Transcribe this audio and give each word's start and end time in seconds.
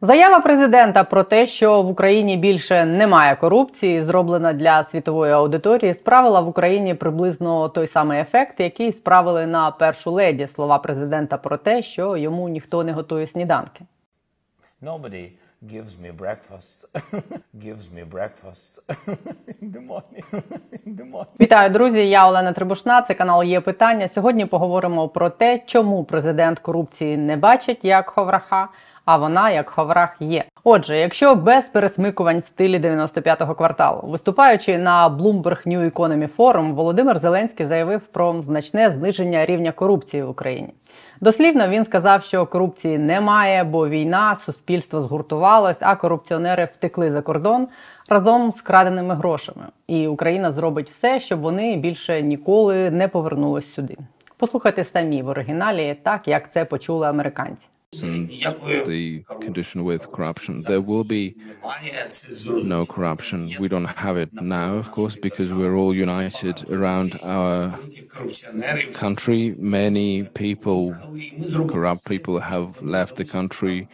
Заява 0.00 0.40
президента 0.40 1.04
про 1.04 1.22
те, 1.24 1.46
що 1.46 1.82
в 1.82 1.90
Україні 1.90 2.36
більше 2.36 2.84
немає 2.84 3.36
корупції, 3.36 4.02
зроблена 4.02 4.52
для 4.52 4.84
світової 4.84 5.32
аудиторії, 5.32 5.94
справила 5.94 6.40
в 6.40 6.48
Україні 6.48 6.94
приблизно 6.94 7.68
той 7.68 7.86
самий 7.86 8.20
ефект, 8.20 8.60
який 8.60 8.92
справили 8.92 9.46
на 9.46 9.70
першу 9.70 10.10
леді 10.10 10.48
слова 10.54 10.78
президента 10.78 11.36
про 11.36 11.56
те, 11.56 11.82
що 11.82 12.16
йому 12.16 12.48
ніхто 12.48 12.84
не 12.84 12.92
готує 12.92 13.26
сніданки. 13.26 13.84
Nobody 14.82 15.30
gives 15.62 15.96
me 16.02 16.12
breakfast. 16.12 16.86
gives 17.64 17.88
me 17.96 18.04
breakfast 18.04 18.80
in 19.62 19.72
the 19.72 19.86
morning. 19.86 20.24
in 20.86 20.96
the 20.96 21.10
morning. 21.10 21.40
Вітаю, 21.40 21.70
друзі! 21.70 22.08
Я 22.08 22.28
Олена 22.28 22.52
Трибушна. 22.52 23.02
Це 23.02 23.14
канал 23.14 23.44
є 23.44 23.60
питання. 23.60 24.08
Сьогодні 24.08 24.46
поговоримо 24.46 25.08
про 25.08 25.30
те, 25.30 25.62
чому 25.66 26.04
президент 26.04 26.58
корупції 26.58 27.16
не 27.16 27.36
бачить 27.36 27.84
як 27.84 28.10
ховраха, 28.10 28.68
а 29.06 29.16
вона 29.16 29.50
як 29.50 29.70
ховрах 29.70 30.16
є. 30.20 30.44
Отже, 30.64 30.96
якщо 30.98 31.34
без 31.34 31.64
пересмикувань 31.64 32.38
в 32.38 32.46
стилі 32.46 32.78
95-го 32.78 33.54
кварталу, 33.54 34.00
виступаючи 34.08 34.78
на 34.78 35.08
Bloomberg 35.08 35.68
New 35.68 35.90
Economy 35.90 36.28
Forum, 36.36 36.74
Володимир 36.74 37.18
Зеленський 37.18 37.66
заявив 37.66 38.00
про 38.00 38.42
значне 38.42 38.90
зниження 38.90 39.46
рівня 39.46 39.72
корупції 39.72 40.22
в 40.22 40.30
Україні. 40.30 40.68
Дослівно 41.20 41.68
він 41.68 41.84
сказав, 41.84 42.22
що 42.22 42.46
корупції 42.46 42.98
немає, 42.98 43.64
бо 43.64 43.88
війна, 43.88 44.36
суспільство 44.46 45.02
згуртувалось, 45.02 45.78
а 45.80 45.96
корупціонери 45.96 46.64
втекли 46.64 47.12
за 47.12 47.22
кордон 47.22 47.68
разом 48.08 48.52
з 48.52 48.62
краденими 48.62 49.14
грошами. 49.14 49.66
І 49.86 50.06
Україна 50.06 50.52
зробить 50.52 50.90
все, 50.90 51.20
щоб 51.20 51.40
вони 51.40 51.76
більше 51.76 52.22
ніколи 52.22 52.90
не 52.90 53.08
повернулись 53.08 53.74
сюди. 53.74 53.96
Послухайте 54.36 54.84
самі 54.84 55.22
в 55.22 55.28
оригіналі, 55.28 55.96
так 56.02 56.28
як 56.28 56.52
це 56.52 56.64
почули 56.64 57.06
американці. 57.06 57.66
And 58.02 58.28
the 58.28 59.22
condition 59.40 59.84
with 59.84 60.10
corruption. 60.12 60.60
There 60.62 60.80
will 60.80 61.04
be 61.04 61.36
no 62.64 62.84
corruption. 62.86 63.54
We 63.58 63.68
don't 63.68 63.84
have 63.84 64.16
it 64.16 64.30
now, 64.34 64.74
of 64.74 64.90
course, 64.92 65.16
because 65.16 65.52
we're 65.52 65.76
all 65.76 65.94
united 65.94 66.68
around 66.70 67.18
our 67.22 67.78
country. 68.92 69.54
Many 69.58 70.24
people, 70.24 70.94
corrupt 71.68 72.04
people, 72.06 72.40
have 72.40 72.82
left 72.82 73.16
the 73.16 73.24
country 73.24 73.88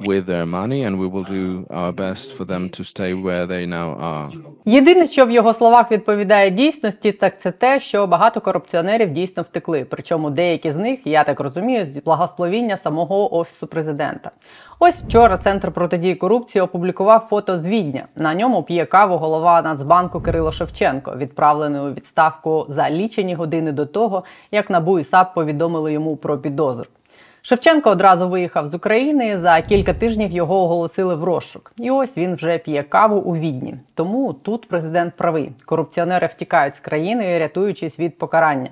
with 0.00 0.26
their 0.26 0.46
money, 0.46 0.82
and 0.82 0.98
we 0.98 1.06
will 1.06 1.24
do 1.24 1.66
our 1.70 1.92
best 1.92 2.32
for 2.32 2.44
them 2.44 2.70
to 2.70 2.84
stay 2.84 3.14
where 3.14 3.46
they 3.46 3.66
now 3.66 3.94
are. 4.00 4.30
Єдине, 4.64 5.06
що 5.08 5.26
в 5.26 5.30
його 5.30 5.54
словах 5.54 5.92
відповідає 5.92 6.50
дійсності, 6.50 7.12
так 7.12 7.42
це 7.42 7.50
те, 7.50 7.80
що 7.80 8.06
багато 8.06 8.40
корупціонерів 8.40 9.12
дійсно 9.12 9.42
втекли. 9.42 9.86
Причому 9.90 10.30
деякі 10.30 10.72
з 10.72 10.76
них, 10.76 11.00
я 11.04 11.24
так 11.24 11.40
розумію, 11.40 11.86
з 11.86 12.04
благословіння 12.04 12.76
самого 12.76 13.27
офісу 13.36 13.66
президента. 13.66 14.30
Ось 14.78 14.94
вчора 14.94 15.38
центр 15.38 15.72
протидії 15.72 16.14
корупції 16.14 16.62
опублікував 16.62 17.20
фото 17.20 17.58
з 17.58 17.66
Відня. 17.66 18.04
На 18.16 18.34
ньому 18.34 18.62
п'є 18.62 18.84
каву 18.84 19.16
голова 19.16 19.62
Нацбанку 19.62 20.20
Кирило 20.20 20.52
Шевченко, 20.52 21.16
відправлений 21.16 21.80
у 21.80 21.92
відставку 21.94 22.66
за 22.68 22.90
лічені 22.90 23.34
години 23.34 23.72
до 23.72 23.86
того, 23.86 24.24
як 24.50 24.70
НАБУ 24.70 24.98
і 24.98 25.04
САП 25.04 25.34
повідомили 25.34 25.92
йому 25.92 26.16
про 26.16 26.38
підозру. 26.38 26.86
Шевченко 27.42 27.90
одразу 27.90 28.28
виїхав 28.28 28.68
з 28.68 28.74
України. 28.74 29.40
За 29.40 29.62
кілька 29.62 29.94
тижнів 29.94 30.30
його 30.30 30.56
оголосили 30.56 31.14
в 31.14 31.24
розшук. 31.24 31.72
І 31.76 31.90
ось 31.90 32.16
він 32.16 32.34
вже 32.34 32.58
п'є 32.58 32.82
каву 32.82 33.16
у 33.16 33.36
відні. 33.36 33.74
Тому 33.94 34.32
тут 34.32 34.68
президент 34.68 35.14
правий. 35.16 35.52
Корупціонери 35.64 36.26
втікають 36.26 36.74
з 36.74 36.80
країни, 36.80 37.38
рятуючись 37.38 37.98
від 37.98 38.18
покарання. 38.18 38.70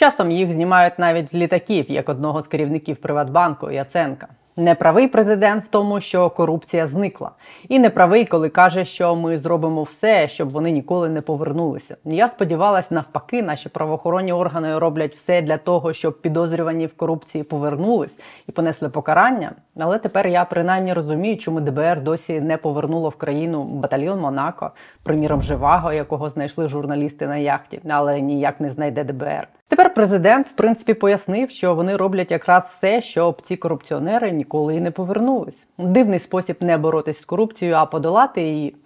Часом 0.00 0.30
їх 0.30 0.52
знімають 0.52 0.98
навіть 0.98 1.30
з 1.30 1.34
літаків, 1.34 1.86
як 1.88 2.08
одного 2.08 2.42
з 2.42 2.46
керівників 2.46 2.96
Приватбанку 2.96 3.70
Яценка. 3.70 4.28
Неправий 4.56 5.08
президент 5.08 5.64
в 5.64 5.68
тому, 5.68 6.00
що 6.00 6.30
корупція 6.30 6.86
зникла, 6.86 7.30
і 7.68 7.78
неправий, 7.78 8.24
коли 8.24 8.48
каже, 8.48 8.84
що 8.84 9.16
ми 9.16 9.38
зробимо 9.38 9.82
все, 9.82 10.28
щоб 10.28 10.50
вони 10.50 10.70
ніколи 10.70 11.08
не 11.08 11.20
повернулися. 11.20 11.96
Я 12.04 12.28
сподівалась, 12.28 12.90
навпаки, 12.90 13.42
наші 13.42 13.68
правоохоронні 13.68 14.32
органи 14.32 14.78
роблять 14.78 15.14
все 15.14 15.42
для 15.42 15.56
того, 15.56 15.92
щоб 15.92 16.20
підозрювані 16.20 16.86
в 16.86 16.96
корупції 16.96 17.44
повернулись 17.44 18.18
і 18.48 18.52
понесли 18.52 18.88
покарання. 18.88 19.52
Але 19.78 19.98
тепер 19.98 20.26
я 20.26 20.44
принаймні 20.44 20.92
розумію, 20.92 21.36
чому 21.36 21.60
ДБР 21.60 22.02
досі 22.02 22.40
не 22.40 22.56
повернуло 22.56 23.08
в 23.08 23.16
країну 23.16 23.64
батальйон 23.64 24.20
Монако, 24.20 24.70
приміром 25.02 25.42
Живаго, 25.42 25.92
якого 25.92 26.30
знайшли 26.30 26.68
журналісти 26.68 27.26
на 27.26 27.36
яхті, 27.36 27.80
але 27.88 28.20
ніяк 28.20 28.60
не 28.60 28.70
знайде 28.70 29.04
ДБР. 29.04 29.48
Тепер 29.70 29.94
президент, 29.94 30.46
в 30.46 30.52
принципі, 30.52 30.94
пояснив, 30.94 31.50
що 31.50 31.74
вони 31.74 31.96
роблять 31.96 32.30
якраз 32.30 32.62
все, 32.64 33.02
щоб 33.02 33.42
ці 33.42 33.56
корупціонери 33.56 34.32
ніколи 34.32 34.76
і 34.76 34.80
не 34.80 34.90
повернулись. 34.90 35.66
Дивний 35.78 36.18
спосіб 36.18 36.56
не 36.60 36.78
боротись 36.78 37.20
з 37.20 37.24
корупцією, 37.24 37.76
а 37.76 37.86
подолати 37.86 38.42
її. 38.42 38.76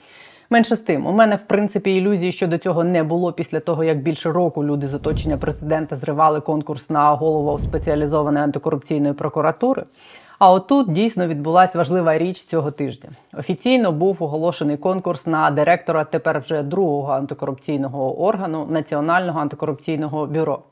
Менше 0.50 0.76
з 0.76 0.80
тим, 0.80 1.06
у 1.06 1.12
мене 1.12 1.36
в 1.36 1.42
принципі 1.42 1.96
ілюзії 1.96 2.32
щодо 2.32 2.58
цього 2.58 2.84
не 2.84 3.02
було 3.02 3.32
після 3.32 3.60
того, 3.60 3.84
як 3.84 3.98
більше 3.98 4.32
року 4.32 4.64
люди 4.64 4.88
з 4.88 4.94
оточення 4.94 5.36
президента 5.36 5.96
зривали 5.96 6.40
конкурс 6.40 6.90
на 6.90 7.10
голову 7.10 7.58
спеціалізованої 7.58 8.44
антикорупційної 8.44 9.14
прокуратури. 9.14 9.84
А 10.38 10.52
отут 10.52 10.92
дійсно 10.92 11.26
відбулася 11.26 11.78
важлива 11.78 12.18
річ 12.18 12.44
цього 12.44 12.70
тижня. 12.70 13.10
Офіційно 13.38 13.92
був 13.92 14.22
оголошений 14.22 14.76
конкурс 14.76 15.26
на 15.26 15.50
директора 15.50 16.04
тепер 16.04 16.40
вже 16.40 16.62
другого 16.62 17.12
антикорупційного 17.12 18.20
органу 18.22 18.66
Національного 18.70 19.40
антикорупційного 19.40 20.26
бюро. 20.26 20.62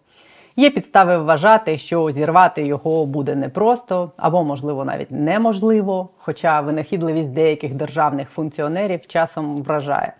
Є 0.56 0.70
підстави 0.70 1.18
вважати, 1.18 1.78
що 1.78 2.10
зірвати 2.10 2.66
його 2.66 3.06
буде 3.06 3.34
непросто 3.34 4.12
або, 4.16 4.44
можливо, 4.44 4.84
навіть 4.84 5.10
неможливо, 5.10 6.08
хоча 6.18 6.60
винахідливість 6.60 7.30
деяких 7.30 7.74
державних 7.74 8.30
функціонерів 8.30 9.06
часом 9.06 9.62
вражає. 9.62 10.12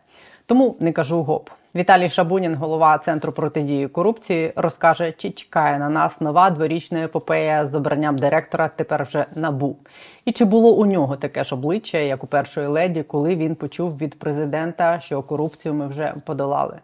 Тому 0.46 0.76
не 0.80 0.92
кажу 0.92 1.22
гоп. 1.22 1.50
Віталій 1.74 2.08
Шабунін, 2.08 2.54
голова 2.54 2.98
центру 2.98 3.32
протидії 3.32 3.88
корупції, 3.88 4.52
розкаже, 4.56 5.12
чи 5.12 5.30
чекає 5.30 5.78
на 5.78 5.88
нас 5.88 6.20
нова 6.20 6.50
дворічна 6.50 7.04
епопея 7.04 7.66
з 7.66 7.74
обранням 7.74 8.18
директора 8.18 8.68
тепер 8.68 9.04
вже 9.04 9.26
набу. 9.34 9.76
І 10.24 10.32
чи 10.32 10.44
було 10.44 10.76
у 10.76 10.86
нього 10.86 11.16
таке 11.16 11.44
ж 11.44 11.54
обличчя, 11.54 11.98
як 11.98 12.24
у 12.24 12.26
першої 12.26 12.66
леді, 12.66 13.02
коли 13.02 13.36
він 13.36 13.54
почув 13.54 13.96
від 13.96 14.18
президента, 14.18 15.00
що 15.00 15.22
корупцію 15.22 15.74
ми 15.74 15.86
вже 15.86 16.14
подолали. 16.26 16.78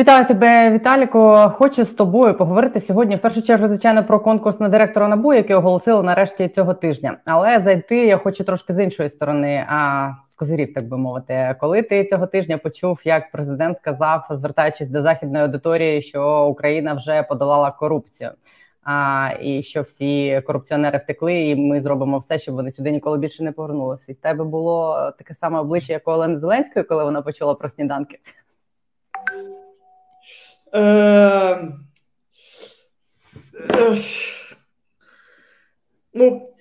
Вітаю 0.00 0.26
тебе, 0.26 0.70
Віталіко. 0.70 1.52
Хочу 1.54 1.84
з 1.84 1.90
тобою 1.90 2.36
поговорити 2.36 2.80
сьогодні. 2.80 3.16
В 3.16 3.20
першу 3.20 3.42
чергу, 3.42 3.68
звичайно, 3.68 4.04
про 4.04 4.20
конкурс 4.20 4.60
на 4.60 4.68
директора 4.68 5.08
НАБУ, 5.08 5.34
який 5.34 5.56
оголосили 5.56 6.02
нарешті 6.02 6.48
цього 6.48 6.74
тижня. 6.74 7.18
Але 7.24 7.60
зайти 7.60 8.06
я 8.06 8.18
хочу 8.18 8.44
трошки 8.44 8.72
з 8.74 8.84
іншої 8.84 9.08
сторони, 9.08 9.64
а 9.68 10.10
з 10.28 10.34
козирів, 10.34 10.74
так 10.74 10.88
би 10.88 10.98
мовити. 10.98 11.56
Коли 11.60 11.82
ти 11.82 12.04
цього 12.04 12.26
тижня 12.26 12.58
почув, 12.58 13.00
як 13.04 13.32
президент 13.32 13.76
сказав, 13.76 14.26
звертаючись 14.30 14.88
до 14.88 15.02
західної 15.02 15.44
аудиторії, 15.44 16.02
що 16.02 16.46
Україна 16.46 16.94
вже 16.94 17.22
подолала 17.22 17.70
корупцію. 17.70 18.30
А 18.82 19.28
і 19.42 19.62
що 19.62 19.82
всі 19.82 20.40
корупціонери 20.40 20.98
втекли, 20.98 21.34
і 21.34 21.56
ми 21.56 21.82
зробимо 21.82 22.18
все, 22.18 22.38
щоб 22.38 22.54
вони 22.54 22.70
сюди 22.70 22.90
ніколи 22.90 23.18
більше 23.18 23.42
не 23.44 23.52
повернулися. 23.52 24.04
І 24.08 24.12
в 24.12 24.18
тебе 24.18 24.44
було 24.44 25.10
таке 25.18 25.34
саме 25.34 25.58
обличчя, 25.58 25.92
як 25.92 26.08
у 26.08 26.10
Олени 26.10 26.38
Зеленської, 26.38 26.84
коли 26.84 27.04
вона 27.04 27.22
почула 27.22 27.54
про 27.54 27.68
сніданки. 27.68 28.18
Е, 30.72 30.80
е, 33.54 33.98
ну, 36.14 36.54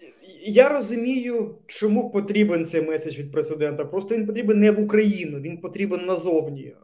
я 0.44 0.70
розумію, 0.70 1.58
чому 1.68 2.12
потрібен 2.12 2.66
цей 2.66 2.82
меседж 2.82 3.18
від 3.18 3.32
президента. 3.32 3.86
Просто 3.86 4.16
він 4.16 4.26
потрібен 4.26 4.60
не 4.60 4.72
в 4.72 4.80
Україну, 4.80 5.40
він 5.40 5.58
потрібен 5.58 6.06
назовні. 6.06 6.64
Е, 6.64 6.76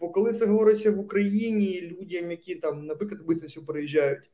бо 0.00 0.08
коли 0.08 0.32
це 0.32 0.46
говориться 0.46 0.90
в 0.90 0.98
Україні 0.98 1.80
людям, 1.80 2.30
які 2.30 2.54
там, 2.54 2.86
наприклад, 2.86 3.20
митницю 3.28 3.66
переїжджають, 3.66 4.30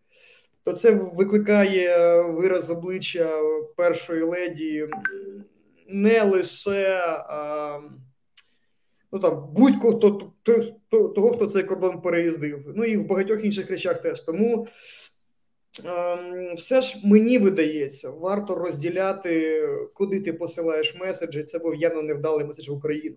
то 0.64 0.72
це 0.72 0.90
викликає 0.90 2.22
вираз 2.22 2.70
обличчя 2.70 3.40
першої 3.76 4.22
леді 4.22 4.88
не 5.88 6.22
лише. 6.22 7.00
Ну 9.12 9.18
там 9.18 9.48
будь-кого 9.52 9.96
хто 9.96 10.32
того, 10.90 11.32
хто 11.36 11.46
цей 11.46 11.62
кордон 11.62 12.00
переїздив. 12.00 12.72
Ну 12.76 12.84
і 12.84 12.96
в 12.96 13.06
багатьох 13.06 13.44
інших 13.44 13.70
речах 13.70 14.02
теж. 14.02 14.20
Тому 14.20 14.66
ем, 15.84 16.54
все 16.54 16.82
ж 16.82 17.00
мені 17.04 17.38
видається, 17.38 18.10
варто 18.10 18.54
розділяти, 18.54 19.62
куди 19.94 20.20
ти 20.20 20.32
посилаєш 20.32 20.94
меседжі. 20.94 21.42
Це 21.42 21.58
був 21.58 21.74
явно 21.74 22.02
невдалий 22.02 22.46
меседж 22.46 22.68
в 22.68 22.72
Україну. 22.72 23.16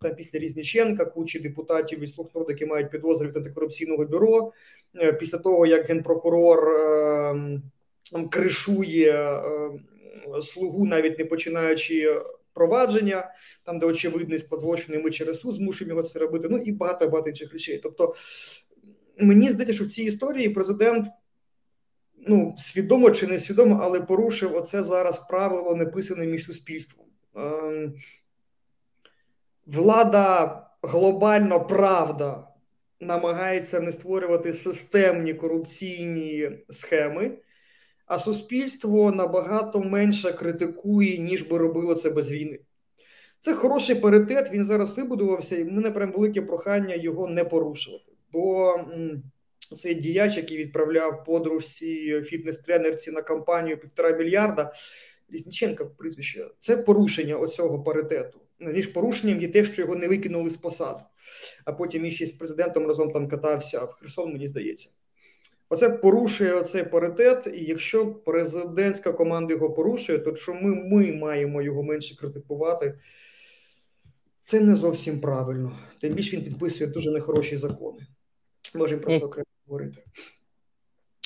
Там 0.00 0.14
після 0.14 0.38
Різніченка, 0.38 1.04
кучі 1.04 1.38
депутатів 1.38 1.98
від 1.98 2.10
слуг 2.10 2.30
народу, 2.34 2.52
які 2.52 2.66
мають 2.66 2.90
підозри 2.90 3.28
від 3.28 3.36
антикорупційного 3.36 4.04
бюро. 4.04 4.52
Е, 4.96 5.12
після 5.12 5.38
того, 5.38 5.66
як 5.66 5.86
генпрокурор 5.86 6.68
е, 6.68 7.60
кришує 8.30 9.12
е, 9.12 9.42
слугу, 10.42 10.86
навіть 10.86 11.18
не 11.18 11.24
починаючи 11.24 12.20
провадження, 12.54 13.30
там 13.64 13.78
де 13.78 13.86
очевидність 13.86 14.48
подзлочений, 14.48 15.02
ми 15.02 15.10
через 15.10 15.40
суд 15.40 15.54
змушуємо 15.54 15.90
його 15.90 16.02
це 16.02 16.18
робити. 16.18 16.48
Ну 16.50 16.58
і 16.58 16.72
багато 16.72 17.08
багато 17.08 17.28
інших 17.28 17.52
речей. 17.52 17.80
Тобто 17.82 18.14
мені 19.18 19.48
здається, 19.48 19.74
що 19.74 19.84
в 19.84 19.88
цій 19.88 20.02
історії 20.02 20.48
президент 20.48 21.06
ну, 22.26 22.54
свідомо 22.58 23.10
чи 23.10 23.26
не 23.26 23.38
свідомо, 23.38 23.80
але 23.82 24.00
порушив 24.00 24.56
оце 24.56 24.82
зараз 24.82 25.18
правило, 25.18 25.74
написане 25.74 26.26
між 26.26 26.44
суспільством. 26.44 27.06
Ем, 27.36 27.94
влада 29.66 30.60
глобально 30.82 31.66
правда 31.66 32.48
намагається 33.00 33.80
не 33.80 33.92
створювати 33.92 34.52
системні 34.52 35.34
корупційні 35.34 36.50
схеми, 36.70 37.30
а 38.06 38.18
суспільство 38.18 39.12
набагато 39.12 39.80
менше 39.80 40.32
критикує, 40.32 41.18
ніж 41.18 41.42
би 41.42 41.58
робило 41.58 41.94
це 41.94 42.10
без 42.10 42.30
війни. 42.30 42.58
Це 43.40 43.54
хороший 43.54 43.96
паритет. 43.96 44.50
Він 44.52 44.64
зараз 44.64 44.96
вибудувався, 44.96 45.56
і 45.56 45.64
в 45.64 45.72
мене 45.72 45.90
прям 45.90 46.12
велике 46.12 46.42
прохання 46.42 46.94
його 46.94 47.28
не 47.28 47.44
порушувати. 47.44 48.12
Бо 48.32 48.80
цей 49.76 49.94
діяч, 49.94 50.36
який 50.36 50.58
відправляв 50.58 51.24
подружці 51.24 52.22
фітнес-тренерці 52.22 53.10
на 53.10 53.22
кампанію 53.22 53.80
півтора 53.80 54.10
мільярда, 54.10 54.72
Різніченка 55.28 55.84
в 55.84 55.96
прізвище, 55.96 56.46
це 56.60 56.76
порушення 56.76 57.36
оцього 57.36 57.82
паритету. 57.82 58.40
Ніж 58.60 58.86
порушенням 58.86 59.40
є 59.40 59.48
те, 59.48 59.64
що 59.64 59.82
його 59.82 59.96
не 59.96 60.08
викинули 60.08 60.50
з 60.50 60.56
посади, 60.56 61.00
а 61.64 61.72
потім 61.72 62.04
іще 62.04 62.26
з 62.26 62.32
президентом 62.32 62.86
разом 62.86 63.12
там 63.12 63.28
катався 63.28 63.84
в 63.84 63.92
Херсон, 63.92 64.32
мені 64.32 64.46
здається. 64.46 64.88
Оце 65.74 65.90
порушує 65.90 66.54
оцей 66.54 66.84
паритет, 66.84 67.46
і 67.54 67.64
якщо 67.64 68.06
президентська 68.06 69.12
команда 69.12 69.54
його 69.54 69.70
порушує, 69.70 70.18
то 70.18 70.32
чому 70.32 70.68
ми 70.68 71.12
маємо 71.12 71.62
його 71.62 71.82
менше 71.82 72.16
критикувати? 72.16 72.98
Це 74.46 74.60
не 74.60 74.76
зовсім 74.76 75.20
правильно. 75.20 75.78
Тим 76.00 76.14
більше 76.14 76.36
він 76.36 76.44
підписує 76.44 76.90
дуже 76.90 77.10
нехороші 77.10 77.56
закони. 77.56 78.06
Можемо 78.74 79.02
про 79.02 79.18
це 79.18 79.24
окремо 79.24 79.46
говорити. 79.66 80.04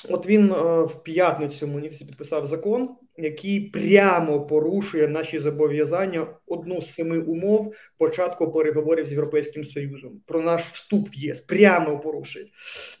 От 0.09 0.25
він 0.25 0.51
е, 0.51 0.81
в 0.81 1.03
п'ятницю 1.03 1.67
мені 1.67 1.89
підписав 1.89 2.45
закон, 2.45 2.89
який 3.23 3.59
прямо 3.59 4.47
порушує 4.47 5.07
наші 5.07 5.39
зобов'язання 5.39 6.27
одну 6.47 6.81
з 6.81 6.93
семи 6.93 7.19
умов 7.19 7.73
початку 7.97 8.51
переговорів 8.51 9.05
з 9.05 9.11
Європейським 9.11 9.63
Союзом 9.63 10.21
про 10.25 10.41
наш 10.41 10.63
вступ 10.63 11.09
в 11.09 11.15
ЄС. 11.15 11.41
Прямо 11.41 11.99
порушує. 11.99 12.45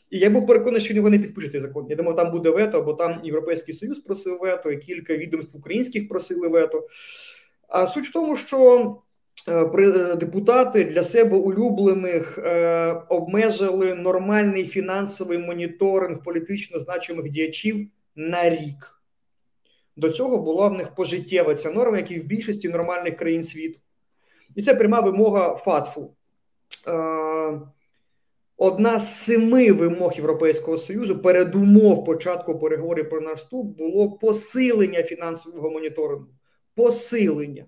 І 0.09 0.19
я 0.19 0.29
був 0.29 0.47
переконаний, 0.47 0.81
що 0.81 0.89
він 0.89 0.97
його 0.97 1.09
не 1.09 1.19
підпише 1.19 1.49
цей 1.49 1.61
закон. 1.61 1.85
Я 1.89 1.95
думаю, 1.95 2.15
там 2.15 2.31
буде 2.31 2.49
вето, 2.49 2.81
бо 2.81 2.93
там 2.93 3.19
Європейський 3.23 3.73
Союз 3.73 3.99
просив 3.99 4.39
вето, 4.41 4.71
і 4.71 4.77
кілька 4.77 5.17
відомств 5.17 5.57
українських 5.57 6.09
просили 6.09 6.47
вето. 6.47 6.87
А 7.67 7.87
суть 7.87 8.07
в 8.07 8.11
тому, 8.11 8.35
що. 8.35 8.95
Депутати 10.17 10.83
для 10.83 11.03
себе 11.03 11.37
улюблених 11.37 12.37
е, 12.37 12.93
обмежили 13.09 13.95
нормальний 13.95 14.65
фінансовий 14.65 15.37
моніторинг 15.37 16.23
політично 16.23 16.79
значимих 16.79 17.29
діячів 17.31 17.87
на 18.15 18.49
рік. 18.49 18.98
До 19.99 20.09
цього 20.09 20.37
була 20.37 20.67
в 20.67 20.73
них 20.73 20.95
пожиттєва 20.95 21.55
ця 21.55 21.71
норма, 21.71 21.97
як 21.97 22.11
і 22.11 22.19
в 22.19 22.23
більшості 22.23 22.69
нормальних 22.69 23.17
країн 23.17 23.43
світу. 23.43 23.79
І 24.55 24.61
це 24.61 24.75
пряма 24.75 24.99
вимога 24.99 25.55
ФАТФу. 25.55 26.13
Е, 26.87 27.61
одна 28.57 28.99
з 28.99 29.23
семи 29.23 29.71
вимог 29.71 30.13
Європейського 30.15 30.77
Союзу 30.77 31.21
передумов 31.21 32.05
початку 32.05 32.59
переговорів 32.59 33.09
про 33.09 33.21
наш 33.21 33.39
вступ 33.39 33.77
було 33.77 34.11
посилення 34.11 35.03
фінансового 35.03 35.69
моніторингу. 35.69 36.27
Посилення. 36.75 37.65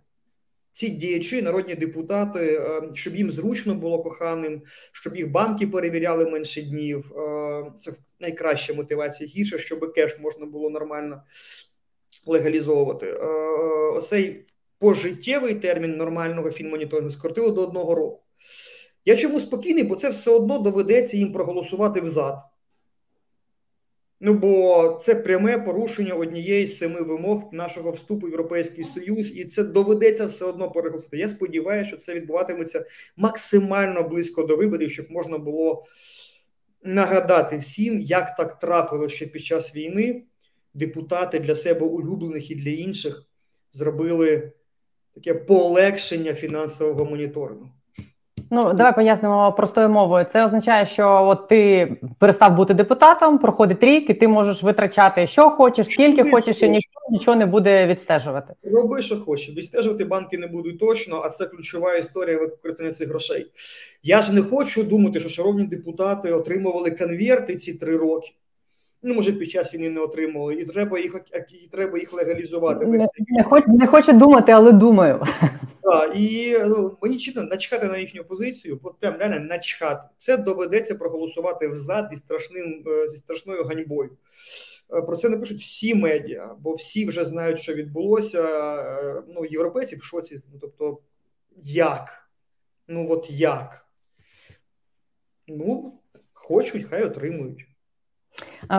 Ці 0.71 0.89
діячі, 0.89 1.41
народні 1.41 1.75
депутати, 1.75 2.39
е, 2.39 2.81
щоб 2.93 3.15
їм 3.15 3.31
зручно 3.31 3.75
було 3.75 4.03
коханим, 4.03 4.61
щоб 4.91 5.15
їх 5.15 5.31
банки 5.31 5.67
перевіряли 5.67 6.25
менше 6.25 6.61
днів. 6.61 7.11
Е, 7.17 7.71
це 7.79 7.91
найкраща 8.19 8.73
мотивація 8.73 9.29
гірше, 9.29 9.59
щоб 9.59 9.93
кеш 9.93 10.19
можна 10.19 10.45
було 10.45 10.69
нормально 10.69 11.23
легалізовувати. 12.27 13.05
Е, 13.05 13.25
оцей 13.97 14.45
пожиттєвий 14.79 15.55
термін 15.55 15.97
нормального 15.97 16.51
фінмоніторингу 16.51 17.11
скоротили 17.11 17.51
до 17.51 17.63
одного 17.63 17.95
року. 17.95 18.23
Я 19.05 19.15
чому 19.15 19.39
спокійний, 19.39 19.83
бо 19.83 19.95
це 19.95 20.09
все 20.09 20.31
одно 20.31 20.59
доведеться 20.59 21.17
їм 21.17 21.31
проголосувати 21.31 22.01
взад. 22.01 22.35
Ну, 24.23 24.33
бо 24.33 24.87
це 25.01 25.15
пряме 25.15 25.57
порушення 25.57 26.13
однієї 26.13 26.67
з 26.67 26.77
семи 26.77 27.01
вимог 27.01 27.43
нашого 27.51 27.91
вступу 27.91 28.27
в 28.27 28.29
Європейський 28.29 28.83
Союз, 28.83 29.37
і 29.37 29.45
це 29.45 29.63
доведеться 29.63 30.25
все 30.25 30.45
одно 30.45 30.71
переголосувати. 30.71 31.17
Я 31.17 31.29
сподіваюся, 31.29 31.87
що 31.87 31.97
це 31.97 32.13
відбуватиметься 32.13 32.85
максимально 33.17 34.03
близько 34.03 34.43
до 34.43 34.57
виборів, 34.57 34.91
щоб 34.91 35.11
можна 35.11 35.37
було 35.37 35.85
нагадати 36.83 37.57
всім, 37.57 38.01
як 38.01 38.35
так 38.35 38.59
трапилося 38.59 39.15
ще 39.15 39.25
під 39.25 39.43
час 39.43 39.75
війни. 39.75 40.23
Депутати 40.73 41.39
для 41.39 41.55
себе 41.55 41.85
улюблених 41.85 42.51
і 42.51 42.55
для 42.55 42.71
інших 42.71 43.23
зробили 43.71 44.51
таке 45.15 45.33
полегшення 45.33 46.33
фінансового 46.33 47.05
моніторингу. 47.05 47.69
Ну, 48.53 48.73
давай 48.73 48.95
пояснимо 48.95 49.53
простою 49.57 49.89
мовою. 49.89 50.25
Це 50.31 50.45
означає, 50.45 50.85
що 50.85 51.23
от 51.23 51.47
ти 51.47 51.91
перестав 52.19 52.55
бути 52.55 52.73
депутатом, 52.73 53.37
проходить 53.37 53.83
рік, 53.83 54.09
і 54.09 54.13
ти 54.13 54.27
можеш 54.27 54.63
витрачати, 54.63 55.27
що 55.27 55.49
хочеш, 55.49 55.87
скільки 55.87 56.21
що 56.21 56.31
хочеш, 56.31 56.61
і 56.61 56.69
ніхто 56.69 56.99
нічого 57.09 57.37
не 57.37 57.45
буде 57.45 57.87
відстежувати. 57.87 58.53
Роби, 58.63 59.01
що 59.01 59.17
хочеш. 59.17 59.55
Відстежувати 59.55 60.05
банки 60.05 60.37
не 60.37 60.47
будуть 60.47 60.79
точно, 60.79 61.21
а 61.25 61.29
це 61.29 61.45
ключова 61.45 61.95
історія 61.95 62.37
використання 62.37 62.93
цих 62.93 63.09
грошей. 63.09 63.51
Я 64.03 64.21
ж 64.21 64.33
не 64.33 64.41
хочу 64.41 64.83
думати, 64.83 65.19
що 65.19 65.29
шановні 65.29 65.63
депутати 65.63 66.31
отримували 66.31 66.91
конверти 66.91 67.55
ці 67.55 67.73
три 67.73 67.97
роки. 67.97 68.31
Ну, 69.03 69.13
може, 69.13 69.33
під 69.33 69.51
час 69.51 69.73
війни 69.73 69.89
не 69.89 69.99
отримували, 69.99 70.53
і 70.53 70.65
треба 70.65 70.99
їх 70.99 71.15
і 71.63 71.67
треба 71.67 71.99
їх 71.99 72.13
легалізувати. 72.13 72.85
Не, 72.85 73.07
не, 73.29 73.43
хочу, 73.43 73.71
не 73.71 73.87
хочу 73.87 74.13
думати, 74.13 74.51
але 74.51 74.71
думаю. 74.71 75.23
Так, 75.83 76.17
і 76.17 76.57
ну, 76.65 76.97
мені 77.01 77.17
чітко 77.17 77.41
начхати 77.41 77.85
на 77.87 77.97
їхню 77.97 78.23
позицію, 78.23 78.79
от 78.83 78.99
прям 78.99 79.17
реально 79.17 79.39
начхати. 79.39 80.09
Це 80.17 80.37
доведеться 80.37 80.95
проголосувати 80.95 81.67
взад 81.67 82.09
зі 82.09 82.15
страшним 82.15 82.83
е, 82.87 83.09
зі 83.09 83.17
страшною 83.17 83.63
ганьбою. 83.63 84.17
Е, 84.93 85.01
про 85.01 85.17
це 85.17 85.29
не 85.29 85.37
пишуть 85.37 85.61
всі 85.61 85.95
медіа, 85.95 86.55
бо 86.59 86.73
всі 86.73 87.05
вже 87.05 87.25
знають, 87.25 87.59
що 87.59 87.73
відбулося. 87.73 88.43
Е, 88.43 89.23
ну, 89.35 89.45
європейці 89.45 89.95
в 89.95 90.03
шоці. 90.03 90.41
Ну, 90.53 90.59
тобто, 90.61 90.97
як? 91.63 92.29
Ну, 92.87 93.07
от 93.09 93.27
як? 93.29 93.85
Ну, 95.47 95.99
хочуть, 96.33 96.87
хай 96.89 97.03
отримують. 97.03 97.70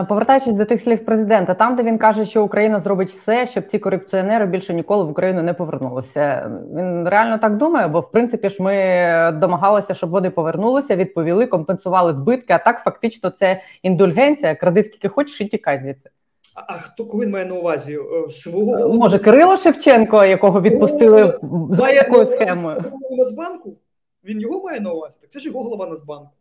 Повертаючись 0.09 0.53
до 0.53 0.65
тих 0.65 0.81
слів 0.81 1.05
президента, 1.05 1.53
там 1.53 1.75
де 1.75 1.83
він 1.83 1.97
каже, 1.97 2.25
що 2.25 2.43
Україна 2.43 2.79
зробить 2.79 3.09
все, 3.09 3.45
щоб 3.45 3.65
ці 3.65 3.79
корупціонери 3.79 4.45
більше 4.45 4.73
ніколи 4.73 5.03
в 5.03 5.09
Україну 5.09 5.43
не 5.43 5.53
повернулися. 5.53 6.51
Він 6.75 7.07
реально 7.07 7.37
так 7.37 7.57
думає, 7.57 7.87
бо 7.87 7.99
в 7.99 8.11
принципі 8.11 8.49
ж 8.49 8.63
ми 8.63 9.39
домагалися, 9.39 9.93
щоб 9.93 10.09
вони 10.09 10.29
повернулися, 10.29 10.95
відповіли, 10.95 11.45
компенсували 11.45 12.13
збитки. 12.13 12.53
А 12.53 12.57
так 12.57 12.83
фактично 12.83 13.29
це 13.29 13.61
індульгенція. 13.83 14.55
Кради 14.55 14.83
скільки 14.83 15.07
хочеш 15.07 15.41
і 15.41 15.45
тікай 15.45 15.77
звідси. 15.77 16.09
А, 16.55 16.73
хто 16.73 17.05
кого 17.05 17.23
він 17.23 17.31
має 17.31 17.45
на 17.45 17.55
увазі? 17.55 17.97
Е, 17.97 18.31
свого 18.31 18.93
може 18.93 19.19
Кирило 19.19 19.57
Шевченко, 19.57 20.25
якого 20.25 20.61
відпустили 20.61 21.39
за 21.69 21.93
такою 21.93 22.25
схемою 22.25 22.83
Нацбанку? 23.17 23.77
Він 24.23 24.41
його 24.41 24.63
має 24.63 24.79
на 24.79 24.91
увазі? 24.91 25.17
Так 25.21 25.29
це 25.31 25.39
ж 25.39 25.47
його 25.47 25.63
голова 25.63 25.87
Нацбанку. 25.87 26.31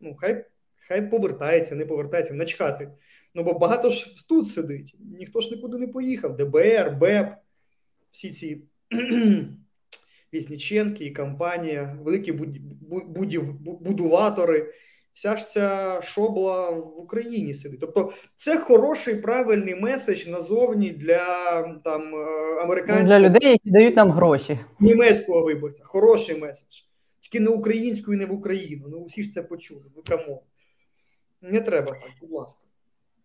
Ну 0.00 0.16
хай. 0.20 0.44
Хай 0.88 1.10
повертається, 1.10 1.74
не 1.74 1.86
повертається, 1.86 2.34
начхати. 2.34 2.90
Ну 3.34 3.42
бо 3.42 3.58
багато 3.58 3.90
ж 3.90 4.28
тут 4.28 4.48
сидить, 4.50 4.94
ніхто 5.18 5.40
ж 5.40 5.54
нікуди 5.54 5.78
не 5.78 5.88
поїхав. 5.88 6.36
ДБР, 6.36 6.96
БЕП, 7.00 7.28
всі 8.10 8.30
ці 8.30 8.62
Вісніченки 10.34 11.04
і 11.04 11.10
компанія, 11.10 11.98
великі 12.02 12.32
будів, 13.06 13.52
будуватори. 13.60 14.72
Вся 15.12 15.36
ж 15.36 15.48
ця 15.48 16.00
шобла 16.02 16.70
в 16.70 16.98
Україні 17.00 17.54
сидить. 17.54 17.80
Тобто, 17.80 18.12
це 18.36 18.58
хороший 18.58 19.14
правильний 19.14 19.74
меседж 19.74 20.26
назовні 20.26 20.90
для 20.90 21.62
там 21.84 22.14
американського 22.62 23.06
для 23.06 23.20
людей, 23.20 23.50
які 23.50 23.70
дають 23.70 23.96
нам 23.96 24.10
гроші 24.10 24.58
німецького 24.80 25.42
виборця. 25.42 25.84
Хороший 25.84 26.40
меседж. 26.40 26.80
Тільки 27.20 27.40
не 27.40 27.50
українською, 27.50 28.18
не 28.18 28.26
в 28.26 28.32
Україну. 28.32 28.86
Ну 28.90 29.04
всі 29.04 29.22
ж 29.22 29.32
це 29.32 29.42
почули. 29.42 29.82
Ну 29.96 30.02
come 30.08 30.25
on. 30.25 30.38
Не 31.42 31.60
треба 31.60 31.86
так, 31.86 32.10
будь 32.20 32.32
ласка. 32.32 32.60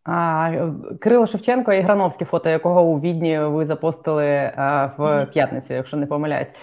А, 0.03 0.69
Кирило 1.01 1.27
Шевченко 1.27 1.73
і 1.73 1.79
Грановський, 1.79 2.25
фото 2.25 2.49
яких 2.49 2.83
у 2.83 2.95
Відні 2.95 3.39
ви 3.39 3.65
запостили 3.65 4.51
а, 4.55 4.89
в 4.97 5.25
п'ятницю, 5.33 5.73
якщо 5.73 5.97
не 5.97 6.05
помиляюсь. 6.05 6.53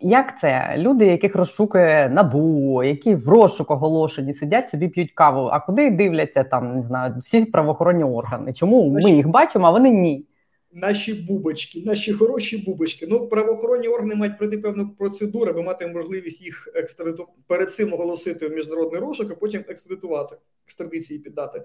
Як 0.00 0.38
це? 0.38 0.74
Люди, 0.76 1.06
яких 1.06 1.36
розшукує 1.36 2.08
НАБУ, 2.08 2.82
які 2.82 3.14
в 3.14 3.28
розшук 3.28 3.70
оголошені, 3.70 4.34
сидять 4.34 4.68
собі 4.68 4.88
п'ють 4.88 5.12
каву. 5.12 5.48
А 5.52 5.60
куди 5.60 5.90
дивляться 5.90 6.44
там, 6.44 6.76
не 6.76 6.82
знаю, 6.82 7.14
всі 7.18 7.44
правоохоронні 7.44 8.04
органи? 8.04 8.52
Чому 8.52 8.90
ми 8.90 9.10
їх 9.10 9.28
бачимо, 9.28 9.66
а 9.66 9.70
вони 9.70 9.90
ні? 9.90 10.26
Наші 10.72 11.14
бубочки, 11.14 11.82
наші 11.86 12.12
хороші 12.12 12.56
бубочки. 12.56 13.06
Ну, 13.06 13.28
правоохоронні 13.28 13.88
органи 13.88 14.14
мають 14.14 14.38
пройти 14.38 14.58
певну 14.58 14.88
процедуру, 14.88 15.50
аби 15.50 15.62
мати 15.62 15.86
можливість 15.86 16.42
їх 16.42 16.68
екстрадиту 16.74 17.28
перед 17.46 17.72
цим 17.72 17.92
оголосити 17.92 18.48
в 18.48 18.52
міжнародний 18.52 19.00
розшук, 19.00 19.30
а 19.30 19.34
потім 19.34 19.64
екстрадитувати, 19.68 20.36
екстрадиції 20.66 21.18
піддати. 21.18 21.62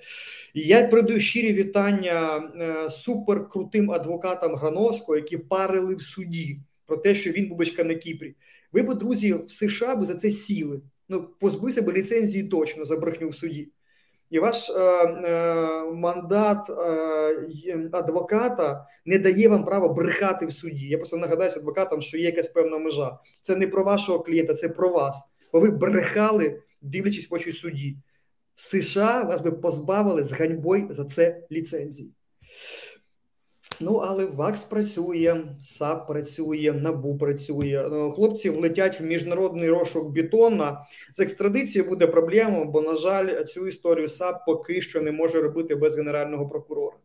Я 0.53 0.87
передаю 0.87 1.19
щирі 1.19 1.53
вітання 1.53 2.37
е, 2.37 2.91
суперкрутим 2.91 3.91
адвокатам 3.91 4.55
Грановського, 4.55 5.15
які 5.15 5.37
парили 5.37 5.95
в 5.95 6.01
суді 6.01 6.59
про 6.85 6.97
те, 6.97 7.15
що 7.15 7.31
він 7.31 7.49
бубочка 7.49 7.83
на 7.83 7.95
Кіпрі. 7.95 8.35
Ви 8.71 8.81
б, 8.81 8.93
друзі, 8.93 9.33
в 9.33 9.51
США 9.51 9.95
би 9.95 10.05
за 10.05 10.15
це 10.15 10.29
сіли. 10.29 10.81
Ну, 11.09 11.29
позбулися 11.39 11.81
б 11.81 11.91
ліцензії 11.91 12.43
точно 12.43 12.85
за 12.85 12.97
брехню 12.97 13.29
в 13.29 13.35
суді. 13.35 13.67
І 14.29 14.39
ваш 14.39 14.69
е, 14.69 14.73
е, 14.73 15.83
мандат 15.93 16.69
е, 16.69 17.89
адвоката 17.91 18.87
не 19.05 19.17
дає 19.17 19.47
вам 19.47 19.65
права 19.65 19.87
брехати 19.87 20.45
в 20.45 20.53
суді. 20.53 20.87
Я 20.87 20.97
просто 20.97 21.17
нагадаюся 21.17 21.59
адвокатам, 21.59 22.01
що 22.01 22.17
є 22.17 22.25
якась 22.25 22.47
певна 22.47 22.77
межа. 22.77 23.19
Це 23.41 23.55
не 23.55 23.67
про 23.67 23.83
вашого 23.83 24.19
клієнта, 24.19 24.53
це 24.53 24.69
про 24.69 24.89
вас. 24.89 25.29
Бо 25.53 25.59
ви 25.59 25.69
брехали, 25.69 26.61
дивлячись 26.81 27.31
в 27.31 27.33
очі 27.33 27.51
судді. 27.51 27.97
США 28.55 29.23
вас 29.23 29.41
би 29.41 29.51
позбавили 29.51 30.23
з 30.23 30.33
ганьбою 30.33 30.87
за 30.89 31.05
це 31.05 31.41
ліцензії. 31.51 32.11
Ну, 33.79 33.95
але 33.95 34.25
ВАКС 34.25 34.63
працює, 34.63 35.43
САП 35.61 36.07
працює, 36.07 36.73
НАБУ 36.81 37.17
працює. 37.17 37.87
Ну, 37.91 38.11
хлопці 38.11 38.49
влетять 38.49 38.99
в 38.99 39.03
міжнародний 39.03 39.69
розшук 39.69 40.13
бетона. 40.13 40.85
З 41.13 41.19
екстрадицією 41.19 41.89
буде 41.89 42.07
проблема, 42.07 42.65
бо, 42.65 42.81
на 42.81 42.95
жаль, 42.95 43.43
цю 43.43 43.67
історію 43.67 44.07
САП 44.09 44.45
поки 44.45 44.81
що 44.81 45.01
не 45.01 45.11
може 45.11 45.41
робити 45.41 45.75
без 45.75 45.97
генерального 45.97 46.49
прокурора. 46.49 46.97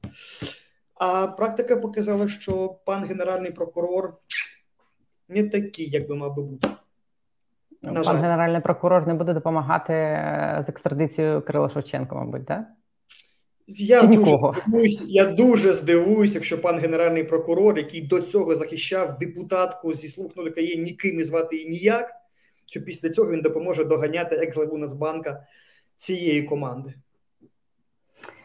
А 0.95 1.26
практика 1.26 1.76
показала, 1.76 2.29
що 2.29 2.76
пан 2.85 3.05
генеральний 3.05 3.50
прокурор 3.50 4.14
не 5.29 5.49
такий, 5.49 5.91
як 5.91 6.09
би 6.09 6.14
мав 6.14 6.37
би 6.37 6.43
бути. 6.43 6.69
На 7.83 7.93
Пан 7.93 8.05
жаль. 8.05 8.17
генеральний 8.17 8.61
прокурор 8.61 9.07
не 9.07 9.14
буде 9.14 9.35
допомагати 9.35 9.93
е, 9.93 10.62
з 10.67 10.69
екстрадицією 10.69 11.43
Кирила 11.43 11.69
Шевченко, 11.69 12.14
мабуть, 12.14 12.47
так? 12.47 12.64
Я 13.66 14.02
дуже 14.02 14.37
здивуюсь, 14.37 15.02
я 15.07 15.26
дуже 15.26 15.73
здивуюсь, 15.73 16.35
якщо 16.35 16.61
пан 16.61 16.78
генеральний 16.78 17.25
прокурор, 17.25 17.78
який 17.78 18.00
до 18.00 18.21
цього 18.21 18.57
захищав 18.57 19.19
депутатку 19.19 19.92
зі 19.95 20.09
слуг 20.09 20.31
ну, 20.37 20.45
яка 20.45 20.61
є 20.61 20.76
ніким 20.76 21.21
і 21.21 21.25
звати 21.25 21.57
її 21.57 21.69
ніяк, 21.69 22.11
що 22.66 22.83
після 22.83 23.11
цього 23.11 23.31
він 23.31 23.40
допоможе 23.40 23.85
доганяти 23.85 24.37
екс-главу 24.37 24.78
Нацбанка 24.78 25.47
цієї 25.97 26.42
команди. 26.42 26.95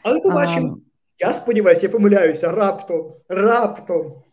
Але 0.03 0.19
побачимо. 0.19 0.77
Я 1.19 1.33
сподіваюся, 1.33 1.85
я 1.85 1.89
помиляюся 1.89 2.51
раптом, 2.51 3.13
раптом. 3.29 4.23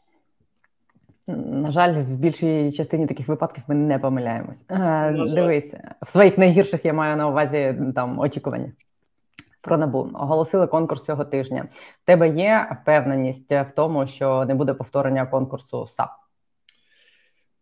На 1.26 1.70
жаль, 1.70 2.02
в 2.02 2.16
більшій 2.16 2.72
частині 2.72 3.06
таких 3.06 3.28
випадків 3.28 3.64
ми 3.68 3.74
не 3.74 3.98
помиляємось. 3.98 4.64
Е. 4.70 5.14
Дивись, 5.34 5.74
в 6.02 6.08
своїх 6.08 6.38
найгірших 6.38 6.84
я 6.84 6.92
маю 6.92 7.16
на 7.16 7.28
увазі 7.28 7.76
там 7.94 8.18
очікування. 8.18 8.72
Про 9.64 9.78
набу 9.78 10.10
оголосили 10.14 10.66
конкурс 10.66 11.04
цього 11.04 11.24
тижня. 11.24 11.68
В 12.02 12.06
тебе 12.06 12.28
є 12.28 12.76
впевненість 12.82 13.50
в 13.50 13.66
тому, 13.76 14.06
що 14.06 14.44
не 14.44 14.54
буде 14.54 14.74
повторення 14.74 15.26
конкурсу 15.26 15.86
САП? 15.86 16.10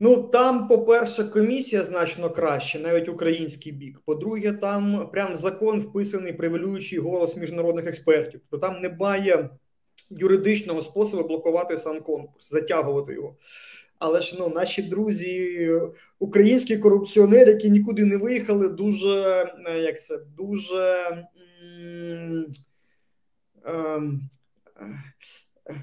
Ну 0.00 0.22
там, 0.22 0.68
по-перше, 0.68 1.24
комісія 1.24 1.84
значно 1.84 2.30
краще, 2.30 2.78
навіть 2.78 3.08
український 3.08 3.72
бік. 3.72 4.00
По-друге, 4.04 4.52
там 4.52 5.08
прям 5.12 5.36
закон 5.36 5.80
вписаний 5.80 6.32
привилюючий 6.32 6.98
голос 6.98 7.36
міжнародних 7.36 7.86
експертів. 7.86 8.40
То 8.50 8.58
там 8.58 8.80
немає 8.80 9.50
юридичного 10.10 10.82
способу 10.82 11.28
блокувати 11.28 11.78
сам 11.78 12.00
конкурс, 12.00 12.50
затягувати 12.50 13.12
його. 13.12 13.36
Але 13.98 14.20
ж 14.20 14.36
ну, 14.38 14.48
наші 14.48 14.82
друзі, 14.82 15.70
українські 16.18 16.78
корупціонери, 16.78 17.52
які 17.52 17.70
нікуди 17.70 18.04
не 18.04 18.16
виїхали, 18.16 18.68
дуже 18.68 19.44
е, 19.66 19.78
як 19.78 20.02
це 20.02 20.18
дуже. 20.36 21.06
Ем, 23.64 24.20
е, 25.66 25.82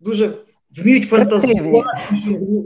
Дуже 0.00 0.32
вміють 0.76 1.08
фантазувати 1.08 1.82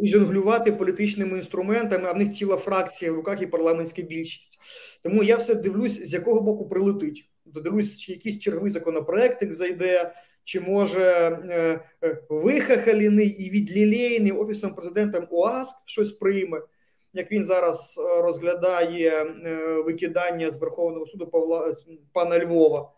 і 0.02 0.08
жонглювати 0.08 0.72
політичними 0.72 1.36
інструментами, 1.36 2.08
а 2.08 2.12
в 2.12 2.16
них 2.16 2.32
ціла 2.32 2.56
фракція 2.56 3.12
в 3.12 3.14
руках 3.14 3.42
і 3.42 3.46
парламентська 3.46 4.02
більшість. 4.02 4.58
Тому 5.02 5.22
я 5.22 5.36
все 5.36 5.54
дивлюсь, 5.54 6.08
з 6.08 6.12
якого 6.12 6.40
боку 6.40 6.68
прилетить. 6.68 7.30
Дивлюсь, 7.44 7.98
чи 7.98 8.12
якийсь 8.12 8.38
черговий 8.38 8.70
законопроектик 8.70 9.52
зайде, 9.52 10.14
чи 10.44 10.60
може 10.60 11.00
е, 11.00 11.80
е, 12.04 12.22
вихахалений 12.28 13.28
і 13.28 13.50
відлілейний 13.50 14.32
офісом 14.32 14.74
президента 14.74 15.28
ОАСК 15.30 15.76
щось 15.86 16.12
прийме, 16.12 16.60
як 17.12 17.32
він 17.32 17.44
зараз 17.44 18.00
е, 18.00 18.22
розглядає 18.22 19.10
е, 19.10 19.82
викидання 19.82 20.50
з 20.50 20.58
Верховного 20.58 21.06
суду 21.06 21.26
Павла 21.26 21.76
пана 22.12 22.38
Львова. 22.38 22.92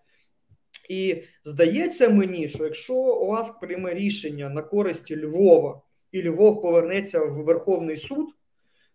І 0.88 1.22
здається 1.44 2.08
мені, 2.08 2.48
що 2.48 2.64
якщо 2.64 2.94
ОАСК 2.94 3.60
прийме 3.60 3.94
рішення 3.94 4.48
на 4.48 4.62
користь 4.62 5.10
Львова 5.10 5.82
і 6.12 6.22
Львов 6.22 6.62
повернеться 6.62 7.24
в 7.24 7.44
Верховний 7.44 7.96
суд, 7.96 8.26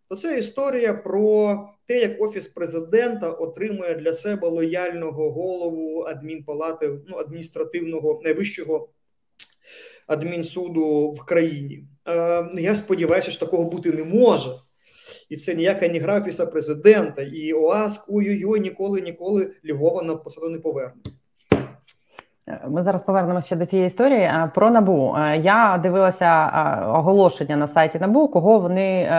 то 0.09 0.15
це 0.15 0.39
історія 0.39 0.93
про 0.93 1.59
те, 1.85 1.99
як 1.99 2.21
офіс 2.21 2.47
президента 2.47 3.31
отримує 3.31 3.95
для 3.95 4.13
себе 4.13 4.47
лояльного 4.47 5.31
голову 5.31 6.01
адмінпалати, 6.01 6.99
ну 7.07 7.17
адміністративного 7.17 8.21
найвищого 8.23 8.89
адмінсуду 10.07 11.11
в 11.11 11.25
країні. 11.25 11.83
Е, 12.07 12.49
я 12.57 12.75
сподіваюся, 12.75 13.31
що 13.31 13.45
такого 13.45 13.63
бути 13.63 13.91
не 13.91 14.03
може. 14.03 14.49
І 15.33 15.37
це 15.37 15.55
ніяка 15.55 15.87
ні 15.87 15.99
графіса 15.99 16.45
президента. 16.45 17.21
І 17.21 17.53
ОАСК 17.53 18.09
ой-ой-ой, 18.09 18.59
ніколи 18.59 19.01
ніколи 19.01 19.51
Львова 19.65 20.03
на 20.03 20.15
посаду 20.15 20.49
не 20.49 20.59
поверне. 20.59 21.01
Ми 22.67 22.83
зараз 22.83 23.01
повернемося 23.01 23.45
ще 23.45 23.55
до 23.55 23.65
цієї 23.65 23.87
історії 23.87 24.19
Е, 24.19 24.51
про 24.55 24.71
набу. 24.71 25.15
Е, 25.17 25.37
Я 25.37 25.79
дивилася 25.83 26.25
е, 26.25 26.87
оголошення 26.87 27.55
на 27.55 27.67
сайті 27.67 27.99
набу, 27.99 28.27
кого 28.27 28.59
вони 28.59 29.09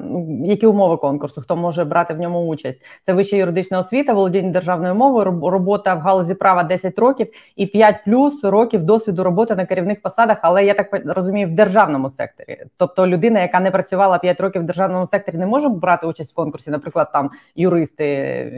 ну, 0.00 0.40
які 0.44 0.66
умови 0.66 0.96
конкурсу, 0.96 1.40
хто 1.40 1.56
може 1.56 1.84
брати 1.84 2.14
в 2.14 2.20
ньому 2.20 2.46
участь. 2.46 2.80
Це 3.02 3.12
вища 3.12 3.36
юридична 3.36 3.78
освіта, 3.78 4.12
володіння 4.12 4.50
державною 4.50 4.94
мовою, 4.94 5.40
робота 5.50 5.94
в 5.94 5.98
галузі 5.98 6.34
права 6.34 6.62
10 6.62 6.98
років 6.98 7.28
і 7.56 7.66
5 7.66 7.96
плюс 8.04 8.44
років 8.44 8.82
досвіду 8.82 9.24
роботи 9.24 9.54
на 9.54 9.66
керівних 9.66 10.02
посадах. 10.02 10.38
Але 10.42 10.64
я 10.64 10.74
так 10.74 11.02
розумію, 11.06 11.48
в 11.48 11.52
державному 11.52 12.10
секторі. 12.10 12.64
Тобто 12.76 13.06
людина, 13.06 13.40
яка 13.40 13.60
не 13.60 13.70
працювала 13.70 14.18
5 14.18 14.40
років 14.40 14.62
в 14.62 14.64
державному 14.64 15.06
секторі, 15.06 15.36
не 15.36 15.46
може 15.46 15.68
брати 15.68 16.06
участь 16.06 16.32
в 16.32 16.34
конкурсі, 16.34 16.70
наприклад, 16.70 17.12
там 17.12 17.30
юристи, 17.56 18.06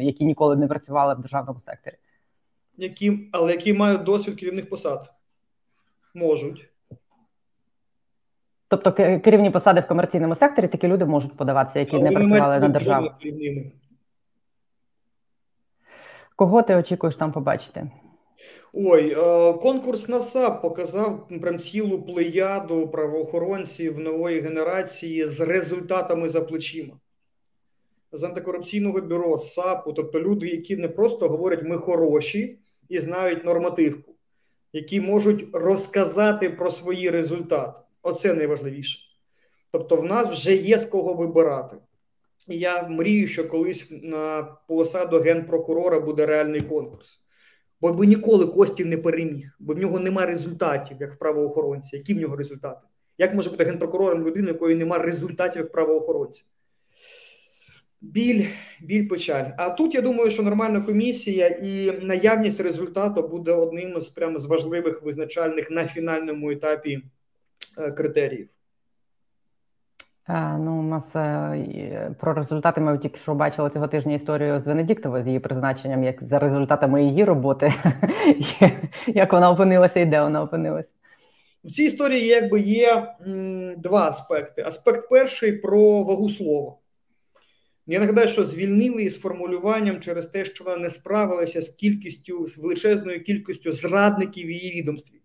які 0.00 0.24
ніколи 0.24 0.56
не 0.56 0.66
працювали 0.66 1.14
в 1.14 1.18
державному 1.18 1.60
секторі. 1.60 1.94
Які, 2.78 3.28
але 3.32 3.52
які 3.52 3.72
мають 3.72 4.02
досвід 4.02 4.40
керівних 4.40 4.68
посад. 4.68 5.12
Можуть. 6.14 6.68
Тобто 8.68 8.92
керівні 8.92 9.50
посади 9.50 9.80
в 9.80 9.86
комерційному 9.86 10.34
секторі 10.34 10.68
такі 10.68 10.88
люди 10.88 11.04
можуть 11.04 11.36
подаватися, 11.36 11.78
які 11.78 11.96
Але 11.96 12.10
не 12.10 12.16
працювали 12.16 12.60
на 12.60 12.68
державу. 12.68 13.10
керівними. 13.22 13.72
Кого 16.36 16.62
ти 16.62 16.76
очікуєш 16.76 17.16
там 17.16 17.32
побачити? 17.32 17.90
Ой, 18.72 19.12
е, 19.12 19.52
конкурс 19.52 20.08
на 20.08 20.20
САП 20.20 20.62
показав 20.62 21.28
прям 21.28 21.58
цілу 21.58 22.02
плеяду 22.02 22.88
правоохоронців 22.88 23.98
нової 23.98 24.40
генерації 24.40 25.26
з 25.26 25.40
результатами 25.40 26.28
за 26.28 26.40
плечима. 26.40 26.94
З 28.12 28.24
антикорупційного 28.24 29.00
бюро, 29.00 29.38
з 29.38 29.54
САПу, 29.54 29.92
тобто 29.92 30.20
люди, 30.20 30.46
які 30.48 30.76
не 30.76 30.88
просто 30.88 31.28
говорять 31.28 31.62
ми 31.62 31.78
хороші 31.78 32.58
і 32.88 33.00
знають 33.00 33.44
нормативку, 33.44 34.14
які 34.72 35.00
можуть 35.00 35.48
розказати 35.52 36.50
про 36.50 36.70
свої 36.70 37.10
результати. 37.10 37.80
Оце 38.02 38.34
найважливіше. 38.34 38.98
Тобто, 39.72 39.96
в 39.96 40.04
нас 40.04 40.28
вже 40.28 40.56
є 40.56 40.78
з 40.78 40.84
кого 40.84 41.14
вибирати. 41.14 41.76
І 42.48 42.58
я 42.58 42.88
мрію, 42.88 43.28
що 43.28 43.48
колись 43.48 43.94
на 44.02 44.42
посаду 44.68 45.20
генпрокурора 45.20 46.00
буде 46.00 46.26
реальний 46.26 46.60
конкурс. 46.60 47.24
Бо 47.80 47.92
би 47.92 48.06
ніколи 48.06 48.46
Костів 48.46 48.86
не 48.86 48.98
переміг, 48.98 49.56
бо 49.58 49.74
в 49.74 49.78
нього 49.78 49.98
немає 49.98 50.26
результатів, 50.26 50.96
як 51.00 51.12
в 51.12 51.18
правоохоронці. 51.18 51.96
Які 51.96 52.14
в 52.14 52.20
нього 52.20 52.36
результати? 52.36 52.80
Як 53.18 53.34
може 53.34 53.50
бути 53.50 53.64
генпрокурором 53.64 54.26
людина, 54.26 54.48
якої 54.48 54.74
немає 54.74 55.02
результатів 55.02 55.62
як 55.62 55.72
правоохоронця? 55.72 56.44
Біль, 58.00 58.46
біль, 58.80 59.08
печаль. 59.08 59.50
А 59.56 59.70
тут 59.70 59.94
я 59.94 60.00
думаю, 60.00 60.30
що 60.30 60.42
нормальна 60.42 60.80
комісія 60.80 61.46
і 61.46 62.00
наявність 62.02 62.60
результату 62.60 63.28
буде 63.28 63.52
одним 63.52 64.00
з 64.00 64.08
прямо 64.08 64.38
з 64.38 64.46
важливих 64.46 65.02
визначальних 65.02 65.70
на 65.70 65.86
фінальному 65.86 66.50
етапі 66.50 67.02
е, 67.78 67.90
критеріїв. 67.92 68.48
Е, 70.28 70.58
ну, 70.58 70.78
у 70.78 70.82
нас 70.82 71.16
е, 71.16 72.14
про 72.20 72.34
результати 72.34 72.80
ми 72.80 72.98
тільки 72.98 73.18
що 73.18 73.34
бачили 73.34 73.70
цього 73.70 73.86
тижня 73.86 74.14
історію 74.14 74.60
з 74.60 74.66
Венедіктовою 74.66 75.24
з 75.24 75.26
її 75.26 75.38
призначенням, 75.38 76.04
як 76.04 76.24
за 76.24 76.38
результатами 76.38 77.04
її 77.04 77.24
роботи, 77.24 77.72
як 79.06 79.32
вона 79.32 79.50
опинилася 79.50 80.00
і 80.00 80.06
де 80.06 80.22
вона 80.22 80.42
опинилася. 80.42 80.92
В 81.64 81.70
цій 81.70 81.84
історії 81.84 82.26
якби 82.26 82.60
є 82.60 83.14
м, 83.26 83.74
два 83.80 84.08
аспекти. 84.08 84.62
Аспект 84.62 85.08
перший 85.08 85.52
про 85.52 86.02
вагу 86.02 86.28
слова. 86.28 86.74
Я 87.90 87.98
нагадаю, 87.98 88.28
що 88.28 88.44
звільнили 88.44 89.02
із 89.02 89.20
формулюванням 89.20 90.00
через 90.00 90.26
те, 90.26 90.44
що 90.44 90.64
вона 90.64 90.76
не 90.76 90.90
справилася 90.90 91.62
з 91.62 91.68
кількістю, 91.68 92.46
з 92.46 92.58
величезною 92.58 93.24
кількістю 93.24 93.72
зрадників 93.72 94.46
в 94.46 94.50
її 94.50 94.72
відомстві. 94.72 95.20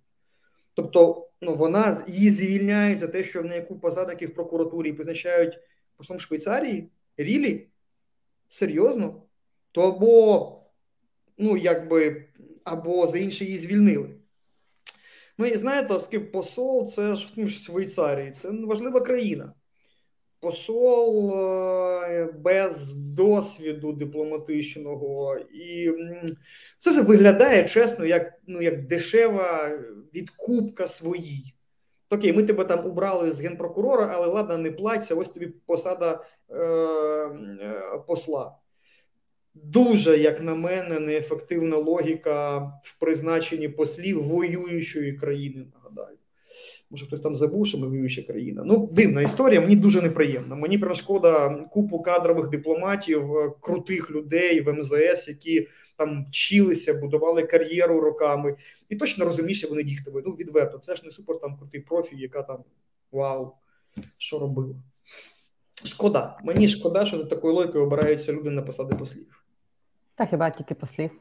Тобто, 0.73 1.29
ну 1.41 1.55
вона 1.55 2.05
її 2.07 2.29
звільняють 2.29 2.99
за 2.99 3.07
те, 3.07 3.23
що 3.23 3.41
в 3.41 3.45
неї 3.45 3.61
купа 3.61 3.91
зрадників 3.91 4.29
в 4.29 4.33
прокуратурі 4.33 4.93
призначають 4.93 5.59
послом 5.97 6.19
Швейцарії. 6.19 6.89
Рілі? 7.17 7.67
Серйозно? 8.49 9.23
То 9.71 9.81
або, 9.81 10.61
ну, 11.37 11.57
якби, 11.57 12.25
або 12.63 13.07
за 13.07 13.17
інше 13.17 13.45
її 13.45 13.57
звільнили. 13.57 14.09
Ну 15.37 15.45
і 15.45 15.57
знаєте, 15.57 15.93
оскільки 15.93 16.25
посол 16.25 16.89
це 16.89 17.15
ж 17.15 17.33
ну, 17.35 17.47
ж 17.47 17.59
Швейцарії, 17.59 18.31
це 18.31 18.49
важлива 18.49 19.01
країна. 19.01 19.53
Посол 20.43 21.31
е, 21.35 22.25
без 22.25 22.93
досвіду 22.95 23.93
дипломатичного, 23.93 25.37
і 25.53 25.91
це 26.79 26.91
ж 26.91 27.01
виглядає 27.01 27.63
чесно, 27.63 28.05
як, 28.05 28.33
ну, 28.47 28.61
як 28.61 28.87
дешева 28.87 29.71
відкупка 30.13 30.87
своїй. 30.87 31.55
Окей, 32.09 32.33
ми 32.33 32.43
тебе 32.43 32.65
там 32.65 32.85
убрали 32.85 33.31
з 33.31 33.41
генпрокурора, 33.41 34.11
але 34.13 34.27
ладно, 34.27 34.57
не 34.57 34.71
плачся, 34.71 35.15
ось 35.15 35.29
тобі 35.29 35.47
посада 35.47 36.23
е, 36.49 36.55
е, 36.55 38.03
посла. 38.07 38.57
Дуже, 39.53 40.17
як 40.17 40.41
на 40.41 40.55
мене, 40.55 40.99
неефективна 40.99 41.77
логіка 41.77 42.57
в 42.83 42.99
призначенні 42.99 43.69
послів 43.69 44.23
воюючої 44.23 45.13
країни. 45.13 45.65
Нагадаю, 45.73 46.17
може 46.93 47.05
хтось 47.05 47.21
там 47.21 47.35
забув, 47.35 47.67
що 47.67 47.77
ми 47.77 47.87
воююча 47.87 48.21
країна. 48.21 48.63
Ну, 48.65 48.89
дивна 48.91 49.21
історія. 49.21 49.61
Мені 49.61 49.75
дуже 49.75 50.01
неприємно. 50.01 50.55
Мені 50.55 50.77
прям 50.77 50.93
шкода 50.93 51.49
купу 51.49 52.01
кадрових 52.01 52.49
дипломатів, 52.49 53.37
е, 53.37 53.51
крутих 53.59 54.11
людей 54.11 54.61
в 54.61 54.73
МЗС, 54.73 55.27
які 55.27 55.67
там 55.97 56.25
вчилися, 56.25 56.93
будували 56.93 57.43
кар'єру 57.43 58.01
роками, 58.01 58.55
і 58.89 58.95
точно 58.95 59.25
розумієш, 59.25 59.69
вони 59.69 59.83
діхтові. 59.83 60.23
Ну 60.25 60.31
відверто, 60.31 60.77
це 60.77 60.95
ж 60.95 61.01
не 61.05 61.11
супер 61.11 61.39
там 61.39 61.57
крутий 61.57 61.81
профі, 61.81 62.15
яка 62.17 62.43
там 62.43 62.57
вау, 63.11 63.51
що 64.17 64.39
робила. 64.39 64.75
Шкода. 65.83 66.37
Мені 66.43 66.67
шкода, 66.67 67.05
що 67.05 67.17
за 67.17 67.25
такою 67.25 67.53
логікою 67.53 67.83
обираються 67.83 68.33
люди 68.33 68.49
на 68.49 68.61
посади 68.61 68.95
послів. 68.95 69.43
Та 70.15 70.25
хіба 70.25 70.49
тільки 70.49 70.75
послів. 70.75 71.11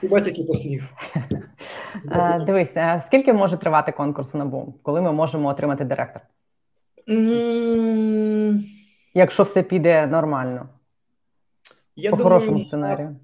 Хіба 0.00 0.20
тільки 0.20 0.42
послів. 0.44 0.92
Дивись, 2.46 2.76
скільки 3.06 3.32
може 3.32 3.56
тривати 3.56 3.92
конкурс 3.92 4.34
в 4.34 4.36
НАБУ, 4.36 4.74
коли 4.82 5.02
ми 5.02 5.12
можемо 5.12 5.48
отримати 5.48 5.84
директор? 5.84 6.22
Якщо 9.14 9.42
все 9.42 9.62
піде 9.62 10.06
нормально, 10.06 10.68
Я 11.96 12.10
по 12.10 12.16
думаю, 12.16 12.40
хорошому 12.40 12.66
на- 12.72 13.16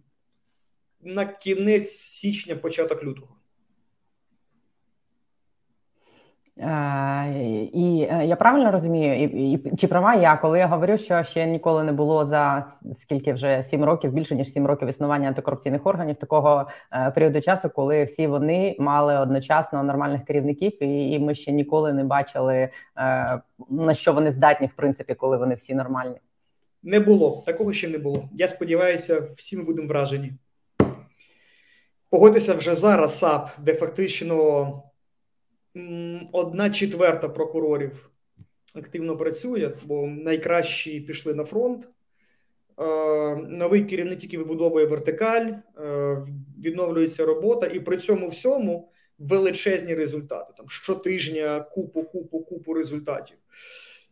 на 1.01 1.25
кінець 1.27 1.91
січня, 1.91 2.57
початок 2.57 3.05
лютого. 3.05 3.29
Е, 6.52 6.52
І 7.73 8.09
е, 8.11 8.27
я 8.27 8.37
правильно 8.37 8.71
розумію, 8.71 9.15
і, 9.15 9.53
і 9.53 9.77
чи 9.77 9.89
права 9.89 10.15
я, 10.15 10.37
коли 10.37 10.59
я 10.59 10.67
говорю, 10.67 10.99
що 10.99 11.23
ще 11.23 11.47
ніколи 11.47 11.85
не 11.85 11.93
було 11.93 12.27
за 12.27 12.67
скільки 12.99 13.33
вже 13.33 13.63
сім 13.63 13.85
років, 13.85 14.13
більше 14.13 14.35
ніж 14.35 14.53
сім 14.53 14.67
років 14.67 14.89
існування 14.89 15.29
антикорупційних 15.29 15.87
органів, 15.87 16.17
такого 16.17 16.69
е, 16.93 17.11
періоду 17.11 17.41
часу, 17.41 17.71
коли 17.71 18.05
всі 18.05 18.27
вони 18.27 18.77
мали 18.79 19.19
одночасно 19.19 19.83
нормальних 19.83 20.25
керівників, 20.25 20.83
і, 20.83 21.11
і 21.11 21.19
ми 21.19 21.35
ще 21.35 21.53
ніколи 21.53 21.93
не 21.93 22.05
бачили 22.05 22.55
е, 22.55 22.71
на 23.69 23.95
що 23.95 24.13
вони 24.13 24.31
здатні, 24.31 24.67
в 24.67 24.73
принципі, 24.73 25.15
коли 25.15 25.37
вони 25.37 25.55
всі 25.55 25.75
нормальні. 25.75 26.17
Не 26.83 27.01
було. 27.01 27.43
Такого 27.47 27.73
ще 27.73 27.89
не 27.89 27.99
було. 27.99 28.29
Я 28.33 28.49
сподіваюся, 28.49 29.23
всі 29.37 29.57
ми 29.57 29.63
будемо 29.65 29.89
вражені. 29.89 30.33
Погодьтеся 32.11 32.55
вже 32.55 32.75
зараз 32.75 33.19
САП, 33.19 33.51
де 33.59 33.75
фактично 33.75 34.83
одна 36.33 36.71
четверта 36.71 37.29
прокурорів 37.29 38.11
активно 38.75 39.17
працює, 39.17 39.73
бо 39.85 40.07
найкращі 40.07 41.01
пішли 41.01 41.35
на 41.35 41.45
фронт. 41.45 41.89
Е, 42.79 43.37
Новий 43.37 43.85
керівник 43.85 44.19
тільки 44.19 44.39
вибудовує 44.39 44.87
вертикаль, 44.87 45.47
е, 45.47 46.27
відновлюється 46.65 47.25
робота, 47.25 47.67
і 47.67 47.81
при 47.81 47.97
цьому 47.97 48.29
всьому 48.29 48.93
величезні 49.19 49.95
результати. 49.95 50.53
Там 50.57 50.69
щотижня 50.69 51.61
купу, 51.61 52.03
купу, 52.03 52.41
купу 52.41 52.75
результатів. 52.75 53.37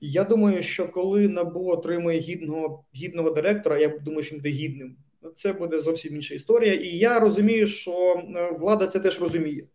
Я 0.00 0.24
думаю, 0.24 0.62
що 0.62 0.88
коли 0.88 1.28
НАБУ 1.28 1.68
отримує 1.68 2.20
гідного 2.20 2.84
гідного 2.96 3.30
директора, 3.30 3.78
я 3.78 3.88
думаю, 3.88 4.22
що 4.22 4.34
він 4.34 4.42
буде 4.42 4.54
гідним. 4.54 4.96
Це 5.34 5.52
буде 5.52 5.80
зовсім 5.80 6.14
інша 6.14 6.34
історія. 6.34 6.74
І 6.74 6.86
я 6.88 7.20
розумію, 7.20 7.66
що 7.66 8.24
е, 8.36 8.56
влада 8.60 8.86
це 8.86 9.00
теж 9.00 9.20
розуміє. 9.20 9.66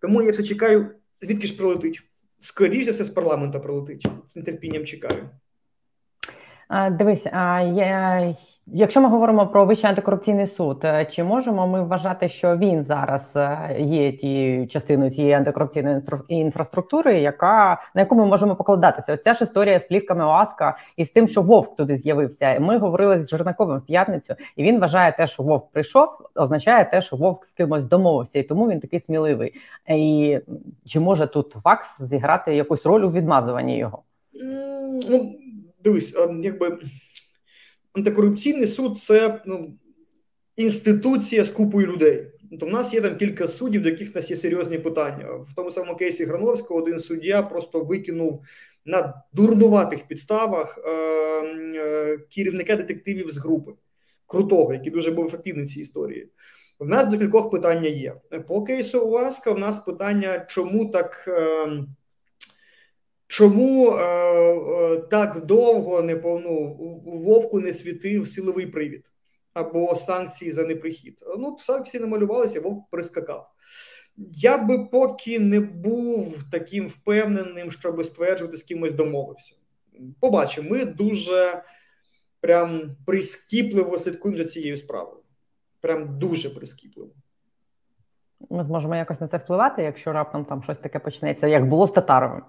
Тому 0.00 0.22
я 0.22 0.30
все 0.30 0.42
чекаю, 0.42 0.90
звідки 1.24 1.46
ж 1.46 1.56
прилетить. 1.56 2.02
Скоріше 2.38 2.90
все 2.90 3.04
з 3.04 3.08
парламенту 3.08 3.60
прилетить. 3.60 4.06
З 4.26 4.42
нетерпінням 4.42 4.84
чекаю. 4.84 5.30
Дивись, 6.90 7.26
я, 7.26 8.34
якщо 8.66 9.00
ми 9.00 9.08
говоримо 9.08 9.46
про 9.46 9.64
Вищий 9.64 9.90
антикорупційний 9.90 10.46
суд, 10.46 10.80
е, 10.84 11.04
чи 11.04 11.24
можемо 11.24 11.66
ми 11.66 11.82
вважати, 11.82 12.28
що 12.28 12.56
він 12.56 12.82
зараз 12.82 13.32
е, 13.36 13.76
є 13.78 14.12
тією 14.12 14.68
частиною 14.68 15.10
цієї 15.10 15.32
антикорупційної 15.32 16.02
інфраструктури, 16.28 17.20
яка 17.20 17.80
на 17.94 18.00
яку 18.00 18.14
ми 18.14 18.26
можемо 18.26 18.56
покладатися? 18.56 19.14
Оця 19.14 19.34
ж 19.34 19.44
історія 19.44 19.80
з 19.80 19.84
плівками 19.84 20.24
ОАСКа 20.24 20.76
і 20.96 21.04
з 21.04 21.10
тим, 21.10 21.28
що 21.28 21.40
Вовк 21.40 21.76
туди 21.76 21.96
з'явився. 21.96 22.56
Ми 22.60 22.78
говорили 22.78 23.24
з 23.24 23.28
Жернаковим 23.28 23.78
в 23.78 23.86
п'ятницю, 23.86 24.34
і 24.56 24.62
він 24.62 24.80
вважає 24.80 25.12
те, 25.12 25.26
що 25.26 25.42
Вовк 25.42 25.72
прийшов, 25.72 26.08
означає 26.34 26.84
те, 26.84 27.02
що 27.02 27.16
Вовк 27.16 27.44
з 27.44 27.52
кимось 27.52 27.84
домовився, 27.84 28.38
і 28.38 28.42
тому 28.42 28.68
він 28.68 28.80
такий 28.80 29.00
сміливий. 29.00 29.54
І 29.88 30.38
чи 30.84 31.00
може 31.00 31.26
тут 31.26 31.56
ВАКС 31.64 32.02
зіграти 32.02 32.54
якусь 32.54 32.86
роль 32.86 33.02
у 33.02 33.08
відмазуванні 33.08 33.78
його? 33.78 34.02
Ну, 35.10 35.34
дивись, 35.84 36.16
якби 36.42 36.78
антикорупційний 37.92 38.66
суд 38.66 38.98
це 38.98 39.42
ну, 39.46 39.74
інституція 40.56 41.44
з 41.44 41.50
купою 41.50 41.86
людей. 41.86 42.26
То 42.60 42.66
в 42.66 42.68
нас 42.68 42.94
є 42.94 43.00
там 43.00 43.16
кілька 43.16 43.48
суддів, 43.48 43.82
до 43.82 43.88
яких 43.88 44.12
в 44.12 44.16
нас 44.16 44.30
є 44.30 44.36
серйозні 44.36 44.78
питання. 44.78 45.26
В 45.26 45.54
тому 45.56 45.70
самому 45.70 45.96
кейсі 45.96 46.24
Грановського 46.24 46.80
один 46.80 46.98
суддя 46.98 47.42
просто 47.42 47.80
викинув 47.80 48.42
на 48.84 49.22
дурнуватих 49.32 50.06
підставах 50.06 50.78
е, 50.84 50.90
е, 50.90 52.18
керівника 52.34 52.76
детективів 52.76 53.30
з 53.30 53.36
групи 53.36 53.72
крутого, 54.26 54.74
який 54.74 54.92
дуже 54.92 55.10
був 55.10 55.26
ефективний 55.26 55.66
цій 55.66 55.80
історії. 55.80 56.28
В 56.78 56.88
нас 56.88 57.06
до 57.06 57.18
кількох 57.18 57.50
питання 57.50 57.88
є. 57.88 58.14
По 58.48 58.62
кейсу 58.62 59.06
Уаска 59.06 59.52
в 59.52 59.58
нас 59.58 59.78
питання, 59.78 60.46
чому 60.48 60.86
так. 60.86 61.24
Е, 61.28 61.84
Чому 63.26 63.90
е, 63.90 64.02
е, 64.02 64.96
так 64.96 65.46
довго 65.46 66.02
не 66.02 66.14
ну, 66.14 66.74
вовку 67.04 67.60
не 67.60 67.74
світив 67.74 68.28
силовий 68.28 68.66
привід 68.66 69.04
або 69.52 69.96
санкції 69.96 70.52
за 70.52 70.62
неприхід? 70.62 71.18
Ну, 71.38 71.56
санкції 71.60 72.00
намалювалися, 72.00 72.60
вовк 72.60 72.90
прискакав. 72.90 73.50
Я 74.32 74.58
би 74.58 74.84
поки 74.84 75.38
не 75.38 75.60
був 75.60 76.44
таким 76.50 76.86
впевненим, 76.86 77.70
щоб 77.70 78.04
стверджувати, 78.04 78.56
з 78.56 78.62
кимось 78.62 78.92
домовився. 78.92 79.56
Побачимо, 80.20 80.70
ми 80.70 80.84
дуже 80.84 81.62
прям 82.40 82.96
прискіпливо 83.06 83.98
слідкуємо 83.98 84.42
за 84.42 84.48
цією 84.48 84.76
справою. 84.76 85.20
Прям 85.80 86.18
дуже 86.18 86.50
прискіпливо. 86.50 87.10
Ми 88.50 88.64
зможемо 88.64 88.96
якось 88.96 89.20
на 89.20 89.28
це 89.28 89.36
впливати, 89.36 89.82
якщо 89.82 90.12
раптом 90.12 90.44
там 90.44 90.62
щось 90.62 90.78
таке 90.78 90.98
почнеться, 90.98 91.46
як 91.46 91.68
було 91.68 91.86
з 91.86 91.92
Татаровим. 91.92 92.42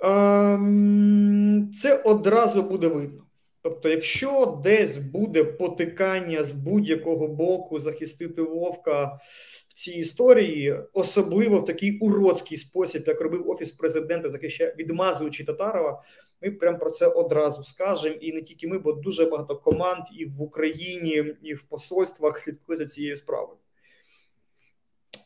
Ем, 0.00 1.70
Це 1.74 1.96
одразу 1.96 2.62
буде 2.62 2.88
видно. 2.88 3.24
Тобто, 3.62 3.88
якщо 3.88 4.60
десь 4.64 4.96
буде 4.96 5.44
потикання 5.44 6.44
з 6.44 6.52
будь-якого 6.52 7.28
боку 7.28 7.78
захистити 7.78 8.42
Вовка 8.42 9.20
в 9.68 9.74
цій 9.74 9.90
історії, 9.90 10.80
особливо 10.92 11.58
в 11.60 11.64
такий 11.64 11.98
уродський 11.98 12.58
спосіб, 12.58 13.04
як 13.06 13.20
робив 13.20 13.50
офіс 13.50 13.70
президента, 13.70 14.30
захищає 14.30 14.74
відмазуючи 14.78 15.44
Татарова, 15.44 16.02
ми 16.42 16.50
прям 16.50 16.78
про 16.78 16.90
це 16.90 17.06
одразу 17.06 17.62
скажемо. 17.62 18.16
І 18.20 18.32
не 18.32 18.42
тільки 18.42 18.68
ми, 18.68 18.78
бо 18.78 18.92
дуже 18.92 19.26
багато 19.26 19.56
команд 19.56 20.04
і 20.18 20.24
в 20.24 20.42
Україні, 20.42 21.34
і 21.42 21.54
в 21.54 21.62
посольствах 21.62 22.38
слідкують 22.38 22.80
за 22.80 22.86
цією 22.86 23.16
справою. 23.16 23.58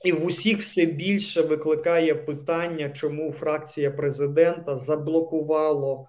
І 0.05 0.13
в 0.13 0.27
усіх 0.27 0.59
все 0.59 0.87
більше 0.87 1.43
викликає 1.43 2.15
питання, 2.15 2.91
чому 2.91 3.33
фракція 3.33 3.91
президента 3.91 4.77
заблокувала 4.77 6.07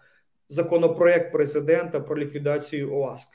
законопроект 0.50 1.32
президента 1.32 2.00
про 2.00 2.18
ліквідацію 2.18 2.96
ОАСК. 2.96 3.28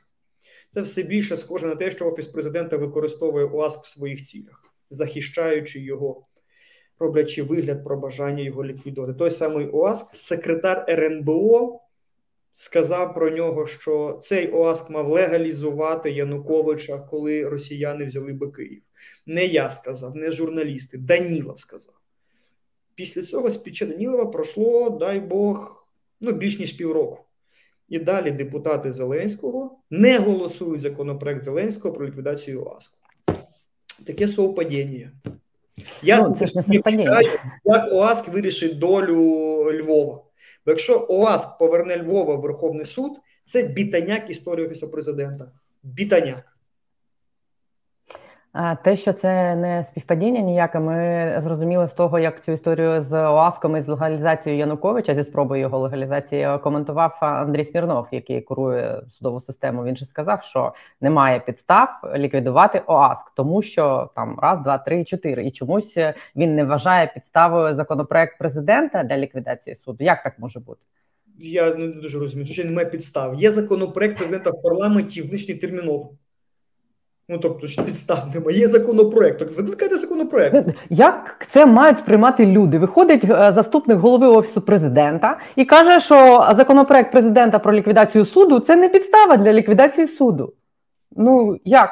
Це 0.71 0.83
все 0.83 1.03
більше 1.03 1.37
схоже 1.37 1.67
на 1.67 1.75
те, 1.75 1.91
що 1.91 2.11
офіс 2.11 2.27
президента 2.27 2.77
використовує 2.77 3.45
ОАСК 3.45 3.85
в 3.85 3.89
своїх 3.89 4.23
цілях, 4.23 4.63
захищаючи 4.91 5.81
його 5.81 6.27
роблячи 6.99 7.43
вигляд 7.43 7.85
про 7.85 7.97
бажання 7.97 8.43
його 8.43 8.65
ліквідувати. 8.65 9.15
Той 9.15 9.31
самий 9.31 9.69
ОАСК, 9.69 10.17
секретар 10.17 10.85
РНБО, 10.89 11.81
сказав 12.59 13.15
про 13.15 13.31
нього, 13.31 13.67
що 13.67 14.21
цей 14.23 14.51
ОАСК 14.51 14.91
мав 14.91 15.09
легалізувати 15.09 16.11
Януковича, 16.11 16.99
коли 16.99 17.49
росіяни 17.49 18.05
взяли 18.05 18.33
би 18.33 18.51
Київ. 18.51 18.83
Не 19.27 19.47
я 19.47 19.71
сказав, 19.71 20.17
не 20.17 20.31
журналісти. 20.31 20.99
Данілов 20.99 21.61
сказав. 21.61 21.95
Після 22.95 23.23
цього 23.23 23.51
спіча 23.51 23.87
Данілова 23.87 24.27
пройшло, 24.27 24.91
дай 24.91 25.21
Бог, 25.21 25.87
ну 26.21 26.33
більш 26.33 26.59
ніж 26.59 26.73
півроку. 26.73 27.19
І 27.89 27.99
далі 27.99 28.31
депутати 28.31 28.93
Зеленського 28.93 29.79
не 29.91 30.19
голосують 30.19 30.81
законопроект 30.81 31.45
Зеленського 31.45 31.95
про 31.95 32.07
ліквідацію 32.07 32.65
ОАСК. 32.65 32.99
Таке 34.07 34.29
совпадіння. 34.29 35.13
Я 36.03 36.29
Ну, 36.29 36.37
це 36.39 36.47
ж 36.47 36.53
не 36.57 36.65
не 36.69 36.75
чекаю, 37.03 37.29
як 37.65 37.93
ОАСК 37.93 38.29
вирішить 38.29 38.79
долю 38.79 39.15
Львова. 39.73 40.28
Бо 40.69 40.73
якщо 40.73 41.07
ОАСК 41.09 41.59
поверне 41.59 41.97
Львова 41.97 42.35
в 42.35 42.41
Верховний 42.41 42.87
суд, 42.87 43.13
це 43.45 43.63
бітаняк 43.63 44.31
історії 44.31 44.67
Офісу 44.67 44.91
президента. 44.91 45.53
Бітаняк. 45.83 46.58
Те, 48.85 48.97
що 48.97 49.13
це 49.13 49.57
не 49.57 49.85
співпадіння 49.85 50.41
ніяке, 50.41 50.81
ми 50.81 51.35
зрозуміли 51.41 51.89
з 51.89 51.93
того, 51.93 52.19
як 52.19 52.45
цю 52.45 52.53
історію 52.53 53.03
з 53.03 53.13
ОАСКом 53.13 53.77
і 53.77 53.81
з 53.81 53.89
легалізацією 53.89 54.61
Януковича 54.61 55.15
зі 55.15 55.23
спробою 55.23 55.61
його 55.61 55.79
легалізації 55.79 56.49
коментував 56.63 57.19
Андрій 57.21 57.65
Смірнов, 57.65 58.09
який 58.13 58.41
курує 58.41 59.03
судову 59.11 59.41
систему. 59.41 59.85
Він 59.85 59.97
же 59.97 60.05
сказав, 60.05 60.43
що 60.43 60.73
немає 61.01 61.41
підстав 61.41 61.89
ліквідувати 62.17 62.83
ОАСК, 62.87 63.33
тому 63.37 63.63
що 63.63 64.11
там 64.15 64.39
раз, 64.43 64.61
два, 64.61 64.79
три, 64.79 65.05
чотири, 65.05 65.47
і 65.47 65.51
чомусь 65.51 65.99
він 66.37 66.55
не 66.55 66.65
вважає 66.65 67.13
підставою 67.15 67.75
законопроект 67.75 68.39
президента 68.39 69.05
для 69.05 69.17
ліквідації 69.17 69.77
суду. 69.77 70.05
Як 70.05 70.23
так 70.23 70.39
може 70.39 70.61
бути? 70.61 70.81
Я 71.39 71.75
не 71.75 71.87
дуже 71.87 72.19
розумію, 72.19 72.47
що 72.47 72.65
немає 72.65 72.87
підстав. 72.87 73.35
Є 73.35 73.51
законопроект 73.51 74.17
президента 74.17 74.51
в 74.51 74.63
парламенті 74.63 75.23
вничний 75.23 75.59
терміново. 75.59 76.13
Ну, 77.31 77.39
тобто, 77.39 77.67
що 77.67 77.85
підстав 77.85 78.31
немає. 78.35 78.59
Є 78.59 78.67
законопроект. 78.67 79.39
Так 79.39 79.57
викликайте 79.57 79.97
законопроект. 79.97 80.69
Як 80.91 81.47
це 81.51 81.67
мають 81.67 81.99
сприймати 81.99 82.47
люди? 82.47 82.79
Виходить 82.79 83.25
е, 83.25 83.53
заступник 83.55 83.99
голови 83.99 84.27
офісу 84.27 84.61
президента 84.61 85.39
і 85.57 85.65
каже, 85.65 86.01
що 86.01 86.49
законопроект 86.57 87.13
президента 87.13 87.59
про 87.59 87.73
ліквідацію 87.73 88.25
суду 88.25 88.61
це 88.61 88.77
не 88.77 88.89
підстава 88.89 89.37
для 89.37 89.53
ліквідації 89.53 90.07
суду. 90.07 90.55
Ну 91.17 91.59
як? 91.65 91.91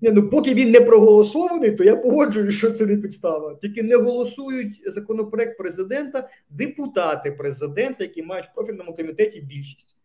Ні, 0.00 0.10
ну 0.10 0.30
поки 0.30 0.54
він 0.54 0.70
не 0.70 0.80
проголосований, 0.80 1.70
то 1.70 1.84
я 1.84 1.96
погоджуюсь, 1.96 2.54
що 2.54 2.70
це 2.70 2.86
не 2.86 2.96
підстава. 2.96 3.54
Тільки 3.62 3.82
не 3.82 3.96
голосують 3.96 4.82
законопроект 4.86 5.58
президента 5.58 6.28
депутати 6.50 7.30
президента, 7.30 8.04
які 8.04 8.22
мають 8.22 8.46
в 8.46 8.54
профільному 8.54 8.94
комітеті 8.94 9.40
більшість. 9.40 9.96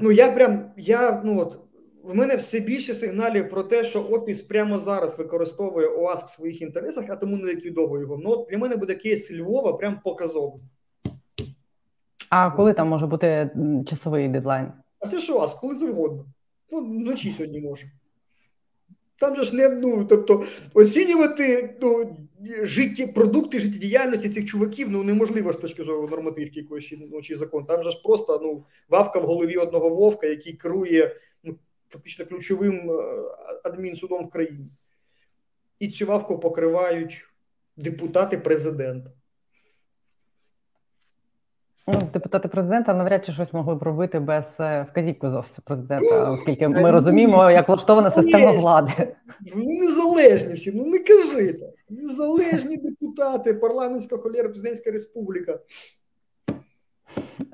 Ну 0.00 0.12
я 0.12 0.30
прям 0.30 0.70
я 0.76 1.22
ну 1.24 1.40
от 1.40 1.58
в 2.04 2.14
мене 2.14 2.36
все 2.36 2.60
більше 2.60 2.94
сигналів 2.94 3.48
про 3.48 3.62
те, 3.62 3.84
що 3.84 4.08
офіс 4.10 4.40
прямо 4.40 4.78
зараз 4.78 5.18
використовує 5.18 5.86
ОАСК 5.86 6.26
в 6.26 6.34
своїх 6.34 6.62
інтересах, 6.62 7.04
а 7.08 7.16
тому 7.16 7.36
не 7.36 7.54
ліквідовує 7.54 8.02
його. 8.02 8.20
Ну 8.24 8.30
от 8.30 8.48
для 8.50 8.58
мене 8.58 8.76
буде 8.76 8.94
кейс 8.94 9.32
Львова 9.32 9.72
прям 9.72 10.00
показовим. 10.04 10.60
А 12.30 12.50
коли 12.50 12.72
там 12.72 12.88
може 12.88 13.06
бути 13.06 13.50
часовий 13.90 14.28
дедлайн? 14.28 14.66
А 15.00 15.08
це 15.08 15.18
що 15.18 15.38
ОАСК, 15.38 15.60
коли 15.60 15.74
завгодно. 15.74 16.26
Ну, 16.70 16.80
вночі 16.80 17.32
сьогодні 17.32 17.60
може. 17.60 17.86
Там 19.20 19.36
же 19.36 19.42
ж 19.42 19.56
не 19.56 19.68
ну, 19.68 20.04
тобто 20.04 20.44
оцінювати 20.74 21.76
ну, 21.82 22.16
житті, 22.62 23.06
продукти 23.06 23.60
життєдіяльності 23.60 24.30
цих 24.30 24.44
чуваків 24.44 24.90
ну 24.90 25.02
неможливо 25.02 25.52
з 25.52 25.56
точки 25.56 25.82
зору 25.82 26.08
нормативки 26.08 26.60
якоїсь 26.60 26.94
ну, 27.12 27.22
чи 27.22 27.34
закон. 27.34 27.64
Там 27.64 27.82
же 27.82 27.90
ж 27.90 28.02
просто 28.04 28.40
ну 28.42 28.64
вавка 28.88 29.18
в 29.18 29.22
голові 29.22 29.56
одного 29.56 29.90
вовка, 29.90 30.26
який 30.26 30.52
керує 30.52 31.16
фактично 31.88 32.26
ключовим 32.26 32.90
е, 32.90 32.94
адмінсудом 33.64 34.26
в 34.26 34.30
країні. 34.30 34.70
І 35.78 35.88
цю 35.88 36.06
вавку 36.06 36.38
покривають 36.38 37.24
депутати 37.76 38.38
президента. 38.38 39.10
Ну, 41.86 42.00
депутати 42.12 42.48
президента 42.48 42.94
навряд 42.94 43.24
чи 43.24 43.32
щось 43.32 43.52
могли 43.52 43.74
б 43.74 43.82
робити 43.82 44.20
без 44.20 44.56
е, 44.60 44.86
вказівки 44.90 45.30
з 45.30 45.34
офісу 45.34 45.62
президента, 45.62 46.30
оскільки 46.30 46.68
ми 46.68 46.90
розуміємо, 46.90 47.50
як 47.50 47.68
влаштована 47.68 48.10
система 48.10 48.52
влади. 48.52 49.14
Вони 49.54 49.80
незалежні 49.80 50.54
всі, 50.54 50.72
ну 50.72 50.86
не 50.86 50.98
кажи 50.98 51.52
так. 51.52 51.70
Незалежні 51.88 52.76
депутати, 52.76 53.54
парламентська 53.54 54.16
холєра, 54.16 54.48
президентська 54.48 54.90
республіка. 54.90 55.58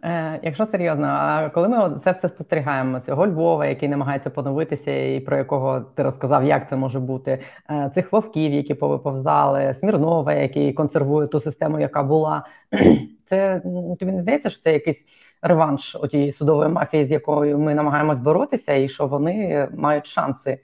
Е, 0.03 0.41
якщо 0.43 0.67
серйозно, 0.67 1.07
а 1.07 1.49
коли 1.49 1.69
ми 1.69 2.01
це 2.05 2.13
все 2.13 2.29
спостерігаємо, 2.29 3.01
цього 3.01 3.27
Львова, 3.27 3.67
який 3.67 3.89
намагається 3.89 4.31
поновитися, 4.31 5.15
і 5.15 5.21
про 5.21 5.37
якого 5.37 5.81
ти 5.81 6.03
розказав, 6.03 6.45
як 6.45 6.69
це 6.69 6.77
може 6.77 7.01
бути, 7.01 7.39
е, 7.71 7.91
цих 7.95 8.13
вовків, 8.13 8.53
які 8.53 8.75
повиповзали, 8.75 9.75
Смірнова, 9.75 10.33
який 10.33 10.73
консервує 10.73 11.29
ту 11.29 11.41
систему, 11.41 11.81
яка 11.81 12.03
була, 12.03 12.45
це 13.25 13.63
тобі 13.99 14.13
не 14.13 14.23
здається, 14.23 14.51
що 14.51 14.63
це 14.63 14.73
якийсь 14.73 15.05
реванш 15.43 15.97
отієї 16.01 16.33
судової 16.33 16.71
мафії, 16.71 17.05
з 17.05 17.11
якою 17.11 17.59
ми 17.59 17.75
намагаємось 17.75 18.19
боротися, 18.19 18.75
і 18.75 18.89
що 18.89 19.07
вони 19.07 19.69
мають 19.75 20.07
шанси 20.07 20.59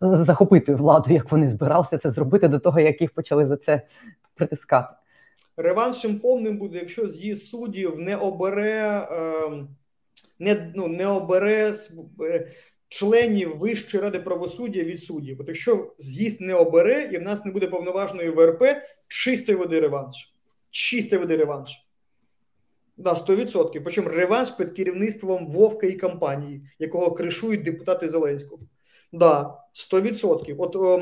захопити 0.00 0.74
владу, 0.74 1.12
як 1.14 1.32
вони 1.32 1.48
збиралися 1.48 1.98
це 1.98 2.10
зробити 2.10 2.48
до 2.48 2.58
того, 2.58 2.80
як 2.80 3.00
їх 3.00 3.14
почали 3.14 3.46
за 3.46 3.56
це 3.56 3.82
притискати. 4.34 4.94
Реваншем 5.62 6.18
повним 6.18 6.58
буде, 6.58 6.78
якщо 6.78 7.08
з'їзд 7.08 7.42
суддів 7.42 7.98
не 7.98 8.16
обере 8.16 9.08
е, 9.10 9.66
не, 10.38 10.72
ну, 10.74 10.88
не 10.88 11.06
обере 11.06 11.74
е, 12.22 12.50
членів 12.88 13.58
Вищої 13.58 14.02
ради 14.02 14.20
правосуддя 14.20 14.82
від 14.82 15.02
суддів. 15.02 15.40
От 15.40 15.48
якщо 15.48 15.94
з'їзд 15.98 16.40
не 16.40 16.54
обере 16.54 17.10
і 17.12 17.18
в 17.18 17.22
нас 17.22 17.44
не 17.44 17.52
буде 17.52 17.66
повноважної 17.66 18.30
ВРП, 18.30 18.62
чистої 19.08 19.58
води 19.58 19.80
реванш. 19.80 20.34
Чистої 20.70 21.20
води 21.20 21.36
реванш. 21.36 21.86
Да, 22.96 23.14
100%. 23.14 23.80
Причому 23.84 24.08
реванш 24.08 24.50
під 24.50 24.72
керівництвом 24.72 25.46
Вовка 25.46 25.86
і 25.86 25.92
компанії, 25.92 26.62
якого 26.78 27.10
кришують 27.12 27.62
депутати 27.62 28.08
Зеленського. 28.08 28.62
Да, 29.12 29.58
100%. 29.92 30.54
От 30.58 30.76
о, 30.76 30.98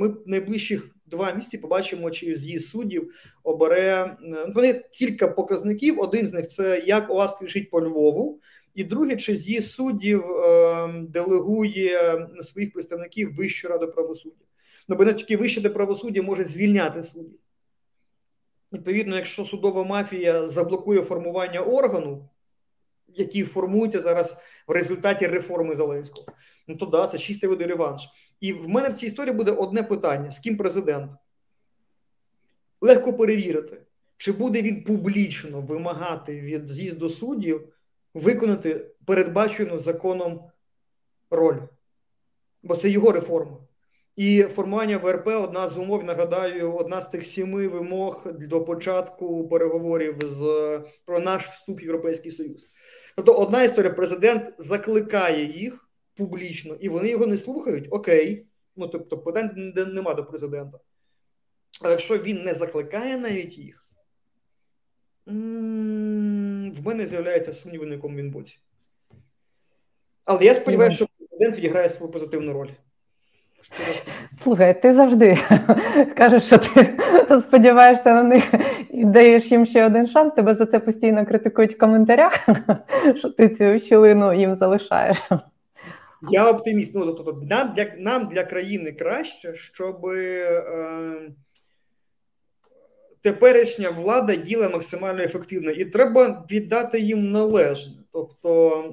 ми 0.00 0.14
найближчих 0.26 0.93
два 1.06 1.32
місяці 1.32 1.58
побачимо, 1.58 2.10
чи 2.10 2.34
з'їзд 2.34 2.68
суддів 2.68 3.14
обере 3.42 4.16
ну, 4.20 4.52
вони 4.54 4.84
кілька 4.92 5.28
показників. 5.28 6.00
Один 6.00 6.26
з 6.26 6.32
них 6.32 6.48
це 6.48 6.82
як 6.86 7.10
ОАСК 7.10 7.42
рішить 7.42 7.70
по 7.70 7.82
Львову, 7.82 8.40
і 8.74 8.84
другий, 8.84 9.16
чи 9.16 9.36
з'їзд 9.36 9.70
суддів 9.70 10.24
е, 10.24 10.88
делегує 11.08 12.28
своїх 12.42 12.72
представників 12.72 13.34
Вищу 13.34 13.68
раду 13.68 13.92
правосуддя. 13.92 14.44
Ну, 14.88 14.96
бо 14.96 15.04
не 15.04 15.14
тільки 15.14 15.36
Вища 15.36 15.60
рада 15.60 15.74
правосуддя 15.74 16.22
може 16.22 16.44
звільняти 16.44 17.04
суддів. 17.04 17.38
Відповідно, 18.72 19.16
якщо 19.16 19.44
судова 19.44 19.84
мафія 19.84 20.48
заблокує 20.48 21.02
формування 21.02 21.60
органу, 21.60 22.28
який 23.08 23.44
формується 23.44 24.00
зараз 24.00 24.42
в 24.66 24.72
результаті 24.72 25.26
реформи 25.26 25.74
Зеленського, 25.74 26.26
ну 26.66 26.76
то 26.76 26.86
да, 26.86 27.06
це 27.06 27.18
чистий 27.18 27.48
води 27.48 27.66
реванш. 27.66 28.08
І 28.40 28.52
в 28.52 28.68
мене 28.68 28.88
в 28.88 28.94
цій 28.94 29.06
історії 29.06 29.34
буде 29.34 29.50
одне 29.50 29.82
питання: 29.82 30.30
з 30.30 30.38
ким 30.38 30.56
президент? 30.56 31.12
Легко 32.80 33.12
перевірити, 33.12 33.80
чи 34.16 34.32
буде 34.32 34.62
він 34.62 34.84
публічно 34.84 35.60
вимагати 35.60 36.40
від 36.40 36.68
з'їзду 36.68 37.08
суддів 37.08 37.68
виконати 38.14 38.90
передбачену 39.06 39.78
законом 39.78 40.50
роль, 41.30 41.58
бо 42.62 42.76
це 42.76 42.88
його 42.90 43.12
реформа. 43.12 43.56
І 44.16 44.42
формування 44.42 44.98
ВРП 44.98 45.26
одна 45.26 45.68
з 45.68 45.76
умов, 45.76 46.04
нагадаю, 46.04 46.72
одна 46.72 47.02
з 47.02 47.10
тих 47.10 47.26
сіми 47.26 47.68
вимог 47.68 48.26
до 48.32 48.64
початку 48.64 49.48
переговорів 49.48 50.18
з 50.22 50.80
про 51.04 51.18
наш 51.18 51.48
вступ 51.48 51.80
в 51.80 51.82
Європейський 51.82 52.30
Союз. 52.30 52.66
Тобто, 53.16 53.32
одна 53.32 53.62
історія, 53.62 53.92
президент 53.92 54.54
закликає 54.58 55.58
їх 55.58 55.83
публічно, 56.16 56.74
і 56.74 56.88
вони 56.88 57.08
його 57.08 57.26
не 57.26 57.36
слухають. 57.36 57.88
Окей, 57.90 58.46
ну 58.76 58.88
тобто, 58.88 59.18
питань 59.18 59.72
нема 59.76 60.14
до 60.14 60.24
президента. 60.24 60.78
А 61.82 61.90
якщо 61.90 62.18
він 62.18 62.42
не 62.42 62.54
закликає 62.54 63.18
навіть 63.18 63.58
їх, 63.58 63.88
в 65.26 66.86
мене 66.86 67.06
з'являється 67.06 67.52
сумніви, 67.52 67.86
на 67.86 67.94
якому 67.94 68.16
він 68.16 68.30
боці. 68.30 68.58
Але 70.24 70.44
я 70.44 70.54
сподіваюся, 70.54 70.96
що 70.96 71.06
президент 71.18 71.56
відіграє 71.56 71.88
свою 71.88 72.12
позитивну 72.12 72.52
роль. 72.52 72.70
Слухай, 74.42 74.82
ти 74.82 74.94
завжди 74.94 75.38
кажеш, 76.16 76.42
що 76.42 76.58
ти 76.58 76.96
сподіваєшся 77.42 78.14
на 78.14 78.22
них 78.22 78.54
і 78.90 79.04
даєш 79.04 79.52
їм 79.52 79.66
ще 79.66 79.86
один 79.86 80.06
шанс. 80.06 80.34
Тебе 80.34 80.54
за 80.54 80.66
це 80.66 80.80
постійно 80.80 81.26
критикують 81.26 81.74
в 81.74 81.78
коментарях, 81.78 82.48
що 83.16 83.30
ти 83.30 83.48
цю 83.48 83.78
щілину 83.78 84.32
їм 84.32 84.54
залишаєш. 84.54 85.22
Я 86.30 86.50
оптиміст. 86.50 86.94
Ну, 86.94 87.12
тобто, 87.12 87.46
нам 87.50 87.74
для 87.74 87.86
нам 87.98 88.28
для 88.28 88.44
країни 88.44 88.92
краще, 88.92 89.54
щоб 89.54 90.06
е, 90.06 91.30
теперішня 93.20 93.90
влада 93.90 94.34
діла 94.34 94.68
максимально 94.68 95.22
ефективно, 95.22 95.70
і 95.70 95.84
треба 95.84 96.46
віддати 96.50 97.00
їм 97.00 97.30
належне. 97.30 97.92
Тобто, 98.12 98.84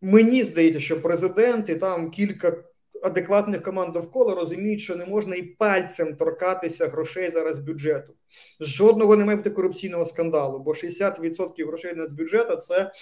мені 0.00 0.42
здається, 0.42 0.80
що 0.80 1.02
президент 1.02 1.70
і 1.70 1.74
там 1.74 2.10
кілька 2.10 2.64
адекватних 3.02 3.62
команд 3.62 3.92
довкола 3.92 4.34
розуміють, 4.34 4.80
що 4.80 4.96
не 4.96 5.06
можна 5.06 5.36
і 5.36 5.42
пальцем 5.42 6.16
торкатися 6.16 6.88
грошей 6.88 7.30
зараз 7.30 7.58
бюджету. 7.58 8.14
Жодного 8.60 9.16
не 9.16 9.24
має 9.24 9.36
бути 9.36 9.50
корупційного 9.50 10.06
скандалу, 10.06 10.58
бо 10.58 10.72
60% 10.72 11.66
грошей 11.66 11.94
нацбюджету– 11.94 12.56
це 12.60 12.92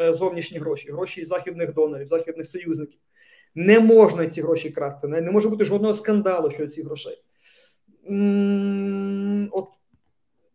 е, 0.00 0.12
зовнішні 0.12 0.58
гроші, 0.58 0.92
гроші 0.92 1.24
західних 1.24 1.74
донорів, 1.74 2.06
західних 2.06 2.46
союзників. 2.46 3.00
Не 3.54 3.80
можна 3.80 4.26
ці 4.26 4.42
гроші 4.42 4.70
красти, 4.70 5.08
не 5.08 5.30
може 5.30 5.48
бути 5.48 5.64
жодного 5.64 5.94
скандалу 5.94 6.50
щодо 6.50 6.70
цих 6.70 6.84
грошей. 6.84 7.22
От 9.52 9.68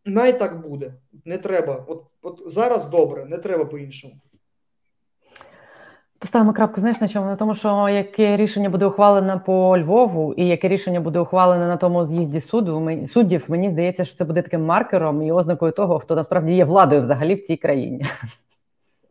най 0.05 0.39
так 0.39 0.61
буде. 0.61 0.93
Не 1.25 1.37
треба. 1.37 1.85
От, 1.87 2.03
от 2.21 2.41
зараз 2.45 2.85
добре, 2.85 3.25
не 3.25 3.37
треба 3.37 3.65
по-іншому. 3.65 4.21
Поставимо 6.25 6.53
крапку, 6.53 6.79
знаєш 6.79 7.01
на 7.01 7.07
чому? 7.07 7.25
На 7.25 7.35
тому, 7.35 7.55
що 7.55 7.89
яке 7.89 8.37
рішення 8.37 8.69
буде 8.69 8.85
ухвалене 8.85 9.41
по 9.45 9.77
Львову, 9.77 10.33
і 10.33 10.47
яке 10.47 10.67
рішення 10.67 10.99
буде 10.99 11.19
ухвалене 11.19 11.67
на 11.67 11.77
тому 11.77 12.05
з'їзді 12.05 12.39
суду 12.39 12.79
мені- 12.79 13.07
суддів, 13.07 13.45
мені 13.47 13.71
здається, 13.71 14.05
що 14.05 14.15
це 14.15 14.25
буде 14.25 14.41
таким 14.41 14.65
маркером 14.65 15.21
і 15.21 15.31
ознакою 15.31 15.71
того, 15.71 15.99
хто 15.99 16.15
насправді 16.15 16.53
є 16.53 16.65
владою 16.65 17.01
взагалі 17.01 17.35
в 17.35 17.41
цій 17.41 17.57
країні. 17.57 18.05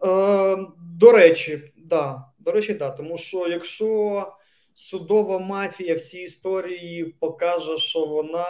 Е, 0.07 0.57
до 0.79 1.13
речі, 1.13 1.73
да. 1.77 2.25
До 2.39 2.53
речі, 2.53 2.75
да. 2.75 2.91
Тому 2.91 3.19
що 3.19 3.49
якщо 3.49 4.23
судова 4.75 5.39
мафія 5.39 5.95
всій 5.95 6.23
історії 6.23 7.05
покаже, 7.05 7.79
що 7.79 8.07
вона 8.07 8.47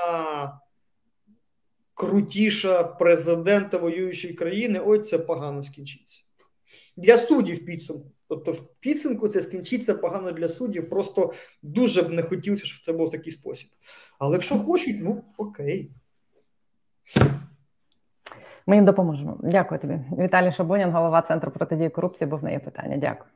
крутіша 1.95 2.83
президента 2.83 3.79
воюючої 3.79 4.35
країни, 4.35 4.81
ой, 4.87 4.99
це 4.99 5.19
погано 5.19 5.63
скінчиться. 5.63 6.21
Для 6.97 7.19
суддів 7.19 7.65
підсумку. 7.67 8.14
Тобто, 8.35 8.53
в 8.53 8.81
підсумку 8.81 9.29
це 9.29 9.41
скінчиться 9.41 9.95
погано 9.95 10.33
для 10.33 10.49
суддів. 10.49 10.91
Просто 10.91 11.33
дуже 11.63 12.03
б 12.03 12.11
не 12.11 12.23
хотілося, 12.23 12.67
щоб 12.67 12.85
це 12.85 12.93
був 12.93 13.11
такий 13.11 13.33
спосіб. 13.33 13.69
Але 14.19 14.33
якщо 14.33 14.59
хочуть, 14.59 14.97
ну 15.01 15.25
окей. 15.39 15.91
Ми 18.67 18.77
їм 18.77 18.85
допоможемо. 18.85 19.39
Дякую 19.43 19.81
тобі. 19.81 20.01
Віталій 20.19 20.53
Шабунін, 20.53 20.91
голова 20.91 21.23
центру 21.23 21.51
протидії 21.51 21.91
корупції, 21.91 22.31
був 22.31 22.45
на 22.45 22.51
є 22.51 22.59
питання. 22.59 22.97
Дякую. 22.97 23.31